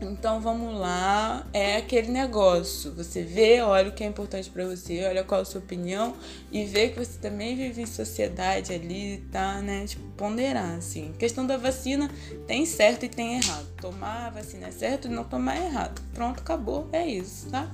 Então 0.00 0.40
vamos 0.40 0.78
lá, 0.78 1.44
é 1.52 1.76
aquele 1.76 2.08
negócio. 2.08 2.94
Você 2.94 3.22
vê, 3.22 3.60
olha 3.60 3.88
o 3.88 3.92
que 3.92 4.04
é 4.04 4.06
importante 4.06 4.48
para 4.48 4.64
você, 4.64 5.04
olha 5.04 5.24
qual 5.24 5.40
a 5.40 5.44
sua 5.44 5.60
opinião 5.60 6.14
e 6.52 6.64
vê 6.64 6.88
que 6.88 7.04
você 7.04 7.18
também 7.18 7.56
vive 7.56 7.82
em 7.82 7.86
sociedade 7.86 8.72
ali, 8.72 9.26
tá, 9.32 9.60
né? 9.60 9.86
Tipo, 9.86 10.06
ponderar, 10.16 10.76
assim. 10.76 11.12
Questão 11.18 11.44
da 11.44 11.56
vacina 11.56 12.08
tem 12.46 12.64
certo 12.64 13.04
e 13.06 13.08
tem 13.08 13.38
errado. 13.38 13.66
Tomar 13.80 14.26
a 14.26 14.30
vacina 14.30 14.68
é 14.68 14.70
certo 14.70 15.08
e 15.08 15.10
não 15.10 15.24
tomar 15.24 15.56
é 15.56 15.66
errado. 15.66 16.00
Pronto, 16.14 16.40
acabou, 16.40 16.88
é 16.92 17.04
isso, 17.04 17.50
tá? 17.50 17.68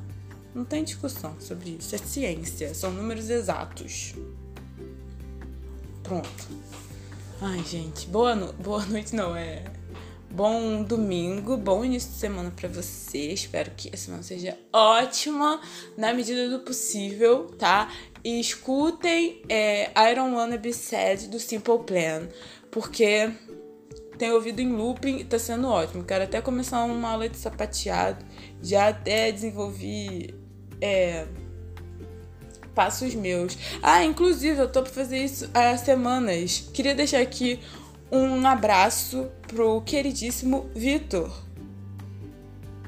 Não 0.54 0.64
tem 0.64 0.82
discussão 0.82 1.36
sobre 1.40 1.76
isso. 1.78 1.94
É 1.94 1.98
ciência, 1.98 2.74
são 2.74 2.90
números 2.90 3.28
exatos. 3.28 4.14
Pronto. 6.02 6.48
Ai, 7.42 7.62
gente, 7.64 8.06
boa, 8.06 8.34
no... 8.34 8.52
boa 8.54 8.84
noite, 8.86 9.14
não, 9.14 9.36
é 9.36 9.64
Bom 10.34 10.82
domingo, 10.82 11.56
bom 11.56 11.84
início 11.84 12.10
de 12.10 12.16
semana 12.16 12.50
para 12.50 12.68
você. 12.68 13.28
Espero 13.28 13.70
que 13.76 13.88
a 13.94 13.96
semana 13.96 14.20
seja 14.24 14.58
ótima 14.72 15.60
na 15.96 16.12
medida 16.12 16.48
do 16.48 16.58
possível, 16.58 17.54
tá? 17.56 17.88
E 18.24 18.40
escutem 18.40 19.42
é, 19.48 19.92
I 19.92 20.12
Don't 20.16 20.34
Wanna 20.34 20.56
Be 20.56 20.72
Sad 20.72 21.28
do 21.28 21.38
Simple 21.38 21.78
Plan, 21.86 22.28
porque 22.68 23.30
tenho 24.18 24.34
ouvido 24.34 24.58
em 24.58 24.72
looping 24.72 25.18
e 25.18 25.24
tá 25.24 25.38
sendo 25.38 25.68
ótimo. 25.68 26.02
Quero 26.02 26.24
até 26.24 26.40
começar 26.40 26.82
uma 26.82 27.10
aula 27.10 27.28
de 27.28 27.36
sapateado. 27.36 28.26
Já 28.60 28.88
até 28.88 29.30
desenvolvi 29.30 30.34
é, 30.80 31.28
passos 32.74 33.14
meus. 33.14 33.56
Ah, 33.80 34.02
inclusive, 34.02 34.58
eu 34.58 34.68
tô 34.68 34.82
pra 34.82 34.92
fazer 34.92 35.18
isso 35.18 35.48
há 35.54 35.76
semanas. 35.76 36.68
Queria 36.74 36.92
deixar 36.92 37.20
aqui 37.20 37.60
um 38.10 38.46
abraço 38.46 39.30
pro 39.48 39.80
queridíssimo 39.82 40.70
Vitor, 40.74 41.32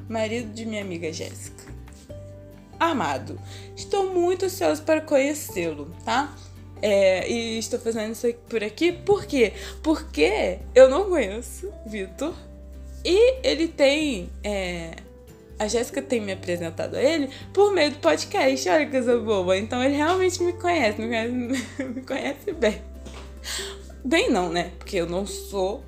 marido 0.09 0.53
de 0.53 0.65
minha 0.65 0.83
amiga 0.83 1.13
Jéssica. 1.13 1.65
Amado, 2.79 3.41
estou 3.75 4.13
muito 4.13 4.45
ansioso 4.45 4.83
para 4.83 5.01
conhecê-lo, 5.01 5.95
tá? 6.05 6.35
É, 6.83 7.27
e 7.31 7.59
estou 7.59 7.79
fazendo 7.79 8.13
isso 8.13 8.31
por 8.51 8.63
aqui 8.63 8.93
por 8.93 9.25
quê? 9.25 9.55
Porque 9.83 10.59
eu 10.75 10.91
não 10.91 11.09
conheço 11.09 11.73
Vitor 11.87 12.35
e 13.03 13.39
ele 13.43 13.69
tem. 13.69 14.29
É, 14.43 14.97
a 15.59 15.69
Jéssica 15.69 16.03
tem 16.03 16.21
me 16.21 16.33
apresentado 16.33 16.97
a 16.97 17.03
ele 17.03 17.31
por 17.55 17.73
meio 17.73 17.93
do 17.93 17.99
podcast. 17.99 18.69
Olha 18.69 18.85
que 18.85 18.91
coisa 18.91 19.19
boa. 19.19 19.57
Então 19.57 19.83
ele 19.83 19.97
realmente 19.97 20.43
me 20.43 20.53
conhece, 20.53 21.01
me 21.01 21.09
conhece, 21.09 21.33
me 21.83 22.03
conhece 22.03 22.53
bem. 22.53 22.83
Bem 24.07 24.31
não, 24.31 24.53
né? 24.53 24.71
Porque 24.79 24.97
eu 24.97 25.07
não 25.09 25.27
sou. 25.27 25.83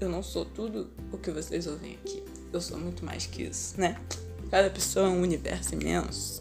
Eu 0.00 0.08
não 0.08 0.22
sou 0.22 0.44
tudo 0.44 0.88
o 1.10 1.18
que 1.18 1.28
vocês 1.32 1.66
ouvem 1.66 1.94
aqui. 1.94 2.22
Eu 2.52 2.60
sou 2.60 2.78
muito 2.78 3.04
mais 3.04 3.26
que 3.26 3.42
isso, 3.42 3.80
né? 3.80 3.96
Cada 4.48 4.70
pessoa 4.70 5.06
é 5.06 5.08
um 5.08 5.20
universo 5.20 5.74
imenso. 5.74 6.40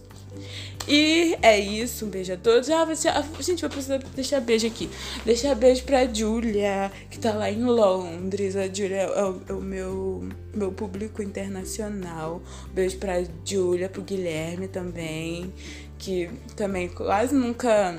E 0.88 1.36
é 1.42 1.60
isso, 1.60 2.06
um 2.06 2.10
beijo 2.10 2.34
a 2.34 2.38
todos. 2.38 2.70
Ah, 2.70 2.86
você, 2.86 3.08
ah, 3.08 3.26
gente, 3.40 3.62
vou 3.62 3.70
precisar 3.72 3.98
deixar 3.98 4.42
beijo 4.42 4.68
aqui. 4.68 4.92
Deixar 5.26 5.56
beijo 5.56 5.84
pra 5.86 6.06
Julia, 6.06 6.92
que 7.10 7.18
tá 7.18 7.34
lá 7.34 7.50
em 7.50 7.64
Londres. 7.64 8.56
A 8.56 8.68
Julia 8.68 8.98
é 8.98 9.24
o, 9.24 9.42
é 9.50 9.54
o 9.54 9.62
meu, 9.62 10.30
meu 10.54 10.72
público 10.72 11.24
internacional. 11.24 12.44
Beijo 12.76 12.98
pra 12.98 13.24
Julia, 13.44 13.90
pro 13.90 14.04
Guilherme 14.04 14.68
também, 14.68 15.52
que 15.98 16.30
também 16.56 16.88
quase 16.90 17.34
nunca 17.34 17.98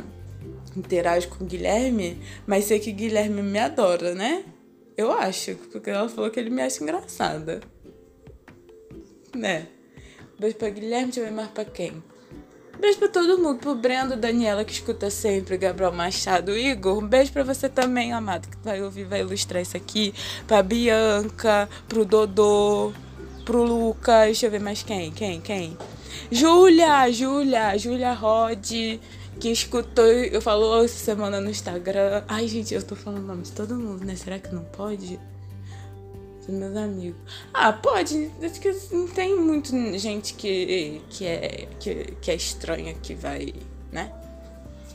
interajo 0.77 1.29
com 1.29 1.45
o 1.45 1.47
Guilherme, 1.47 2.21
mas 2.47 2.65
sei 2.65 2.79
que 2.79 2.91
o 2.91 2.95
Guilherme 2.95 3.43
me 3.43 3.59
adora, 3.59 4.15
né? 4.15 4.45
Eu 4.97 5.13
acho, 5.13 5.57
porque 5.71 5.91
ela 5.91 6.09
falou 6.09 6.31
que 6.31 6.39
ele 6.39 6.51
me 6.51 6.63
acha 6.63 6.83
engraçada. 6.83 7.61
Né? 9.35 9.67
Beijo 10.39 10.57
pra 10.57 10.69
Guilherme, 10.69 11.07
deixa 11.07 11.21
eu 11.21 11.25
ver 11.25 11.33
mais 11.33 11.49
pra 11.49 11.65
quem. 11.65 12.03
Beijo 12.79 12.99
pra 12.99 13.09
todo 13.09 13.39
mundo, 13.39 13.59
pro 13.59 13.75
Brendo, 13.75 14.17
Daniela 14.17 14.65
que 14.65 14.73
escuta 14.73 15.09
sempre, 15.09 15.57
Gabriel 15.57 15.93
Machado, 15.93 16.57
Igor. 16.57 16.99
Um 16.99 17.07
beijo 17.07 17.33
pra 17.33 17.45
você 17.45 17.69
também, 17.69 18.13
amado, 18.13 18.49
que 18.49 18.57
vai 18.63 18.83
ouvir, 18.83 19.05
vai 19.05 19.21
ilustrar 19.21 19.63
isso 19.63 19.77
aqui. 19.77 20.13
Pra 20.47 20.63
Bianca, 20.63 21.69
pro 21.87 22.05
Dodô, 22.05 22.93
pro 23.45 23.63
Lucas, 23.63 24.25
deixa 24.25 24.47
eu 24.47 24.51
ver 24.51 24.61
mais 24.61 24.83
quem, 24.83 25.13
quem, 25.13 25.41
quem. 25.41 25.77
Júlia, 26.31 27.11
Júlia, 27.11 27.77
Júlia 27.79 28.13
Rod 28.13 28.99
que 29.43 29.51
escutou, 29.51 30.05
eu 30.05 30.41
falou 30.41 30.85
essa 30.85 30.97
semana 30.97 31.41
no 31.41 31.51
Instagram. 31.51 32.23
Ai, 32.29 32.47
gente, 32.47 32.73
eu 32.73 32.81
tô 32.81 32.95
falando 32.95 33.25
o 33.25 33.27
nome 33.27 33.43
de 33.43 33.51
todo 33.51 33.75
mundo, 33.75 34.05
né? 34.05 34.15
Será 34.15 34.39
que 34.39 34.55
não 34.55 34.63
pode? 34.63 35.19
São 36.47 36.55
meus 36.55 36.77
amigos. 36.77 37.21
Ah, 37.53 37.73
pode. 37.73 38.31
Acho 38.41 38.61
que 38.61 38.73
não 38.93 39.09
tem 39.09 39.37
muito 39.37 39.73
gente 39.99 40.35
que, 40.35 41.03
que, 41.11 41.27
é, 41.27 41.69
que, 41.81 42.15
que 42.21 42.31
é 42.31 42.37
estranha 42.37 42.95
que 42.95 43.17
vai, 43.17 43.53
né? 43.91 44.13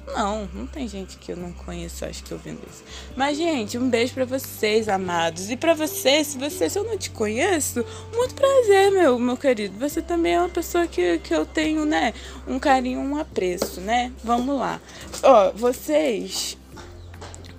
Não, 0.07 0.47
não 0.53 0.65
tem 0.65 0.87
gente 0.87 1.17
que 1.17 1.33
eu 1.33 1.37
não 1.37 1.51
conheço, 1.51 2.05
acho 2.05 2.23
que 2.23 2.33
ouvindo 2.33 2.61
isso. 2.69 2.83
Mas, 3.15 3.37
gente, 3.37 3.77
um 3.77 3.89
beijo 3.89 4.13
para 4.13 4.25
vocês, 4.25 4.87
amados. 4.87 5.51
E 5.51 5.57
para 5.57 5.73
você, 5.73 6.23
se 6.23 6.37
você, 6.37 6.69
se 6.69 6.79
eu 6.79 6.85
não 6.85 6.97
te 6.97 7.09
conheço, 7.09 7.85
muito 8.15 8.33
prazer, 8.33 8.91
meu, 8.91 9.19
meu 9.19 9.35
querido. 9.35 9.77
Você 9.79 10.01
também 10.01 10.35
é 10.35 10.39
uma 10.39 10.49
pessoa 10.49 10.87
que, 10.87 11.19
que 11.19 11.33
eu 11.33 11.45
tenho, 11.45 11.85
né, 11.85 12.13
um 12.47 12.57
carinho, 12.57 12.99
um 13.01 13.17
apreço, 13.17 13.81
né? 13.81 14.11
Vamos 14.23 14.57
lá. 14.57 14.79
Ó, 15.21 15.51
vocês. 15.51 16.57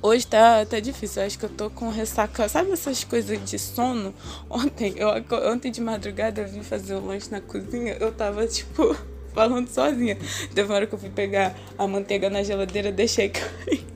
Hoje 0.01 0.27
tá, 0.27 0.65
tá 0.65 0.79
difícil, 0.79 1.23
eu 1.23 1.27
acho 1.27 1.39
que 1.39 1.45
eu 1.45 1.51
tô 1.51 1.69
com 1.69 1.91
ressaca. 1.91 2.49
Sabe 2.49 2.71
essas 2.71 3.05
coisas 3.05 3.39
de 3.45 3.59
sono? 3.59 4.15
Ontem, 4.49 4.95
eu, 4.97 5.09
ontem 5.53 5.71
de 5.71 5.81
madrugada 5.81 6.41
eu 6.41 6.49
vim 6.49 6.63
fazer 6.63 6.95
o 6.95 7.05
lanche 7.05 7.31
na 7.31 7.41
cozinha, 7.41 7.97
eu 8.01 8.13
tava 8.13 8.47
tipo 8.47 8.97
falando 9.39 9.69
sozinha. 9.69 10.19
Teve 10.53 10.69
uma 10.69 10.75
hora 10.75 10.87
que 10.87 10.95
eu 10.95 10.99
fui 10.99 11.11
pegar 11.11 11.55
a 11.79 11.87
manteiga 11.87 12.29
na 12.29 12.43
geladeira, 12.43 12.91
deixei 12.91 13.29
cair. 13.29 13.87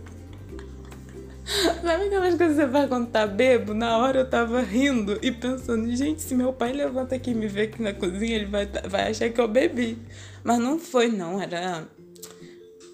Sabe 1.82 2.04
aquelas 2.04 2.36
coisas 2.36 2.56
que 2.56 2.62
você 2.62 2.68
faz 2.68 2.88
quando 2.88 3.10
tá 3.10 3.26
bebo? 3.26 3.74
Na 3.74 3.98
hora 3.98 4.20
eu 4.20 4.30
tava 4.30 4.60
rindo 4.62 5.18
e 5.20 5.32
pensando, 5.32 5.94
gente, 5.94 6.22
se 6.22 6.34
meu 6.36 6.52
pai 6.52 6.72
levanta 6.72 7.16
aqui 7.16 7.32
e 7.32 7.34
me 7.34 7.48
vê 7.48 7.62
aqui 7.62 7.82
na 7.82 7.92
cozinha, 7.92 8.36
ele 8.36 8.46
vai, 8.46 8.66
vai 8.88 9.10
achar 9.10 9.28
que 9.28 9.40
eu 9.40 9.48
bebi. 9.48 9.98
Mas 10.44 10.60
não 10.60 10.78
foi, 10.78 11.08
não, 11.08 11.42
era 11.42 11.88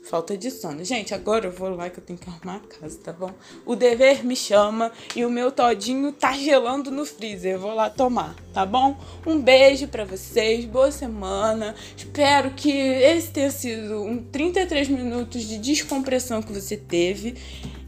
falta 0.09 0.37
de 0.37 0.51
sono. 0.51 0.85
Gente, 0.85 1.15
agora 1.15 1.47
eu 1.47 1.53
vou 1.53 1.69
lá 1.69 1.91
que 1.91 1.99
eu 1.99 2.05
tenho 2.05 2.19
que 2.19 2.29
arrumar 2.29 2.57
a 2.57 2.61
casa, 2.61 2.99
tá 3.03 3.13
bom? 3.13 3.31
O 3.67 3.77
dever 3.77 4.25
me 4.25 4.35
chama 4.35 4.91
e 5.15 5.25
o 5.25 5.31
meu 5.31 5.53
todinho 5.53 6.13
tá 6.13 6.33
gelando 6.33 6.91
no 6.91 7.05
freezer. 7.05 7.55
Eu 7.55 7.61
vou 7.61 7.75
lá 7.75 7.91
tomar, 7.91 8.35
tá 8.55 8.65
bom? 8.65 8.97
Um 9.27 9.41
beijo 9.41 9.87
para 9.89 10.05
vocês, 10.05 10.65
boa 10.65 10.91
semana. 10.91 11.75
Espero 11.97 12.51
que 12.53 12.71
esse 12.71 13.31
tenha 13.31 13.51
sido 13.51 14.03
um 14.03 14.23
33 14.23 14.89
minutos 14.89 15.43
de 15.43 15.59
descompressão 15.59 16.43
que 16.43 16.53
você 16.53 16.77
teve. 16.77 17.37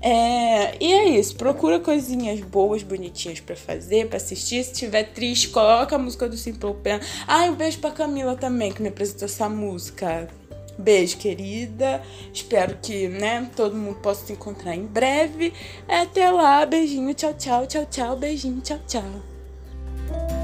É, 0.03 0.83
e 0.83 0.93
é 0.93 1.09
isso, 1.11 1.37
procura 1.37 1.79
coisinhas 1.79 2.41
boas, 2.41 2.83
bonitinhas 2.83 3.41
para 3.41 3.57
fazer, 3.57 4.09
para 4.09 4.17
assistir. 4.17 4.65
Se 4.65 4.73
tiver 4.73 5.05
triste, 5.05 5.49
coloca 5.49 5.97
a 5.97 5.99
música 5.99 6.29
do 6.29 6.37
Simple 6.37 6.75
Plan. 6.83 7.01
Ah, 7.27 7.45
um 7.45 7.55
beijo 7.55 7.79
pra 7.79 7.91
Camila 7.91 8.35
também, 8.35 8.73
que 8.73 8.83
me 8.83 8.89
apresentou 8.89 9.27
essa 9.27 9.49
música. 9.49 10.29
Beijo, 10.81 11.19
querida. 11.19 12.03
Espero 12.33 12.79
que, 12.81 13.09
né, 13.09 13.49
todo 13.55 13.77
mundo 13.77 13.97
possa 13.97 14.27
se 14.27 14.33
encontrar 14.33 14.75
em 14.75 14.87
breve. 14.87 15.53
Até 15.87 16.31
lá, 16.31 16.65
beijinho, 16.65 17.13
tchau, 17.15 17.35
tchau, 17.35 17.67
tchau, 17.67 17.87
tchau, 17.87 18.17
beijinho, 18.17 18.61
tchau, 18.61 18.79
tchau. 18.87 20.40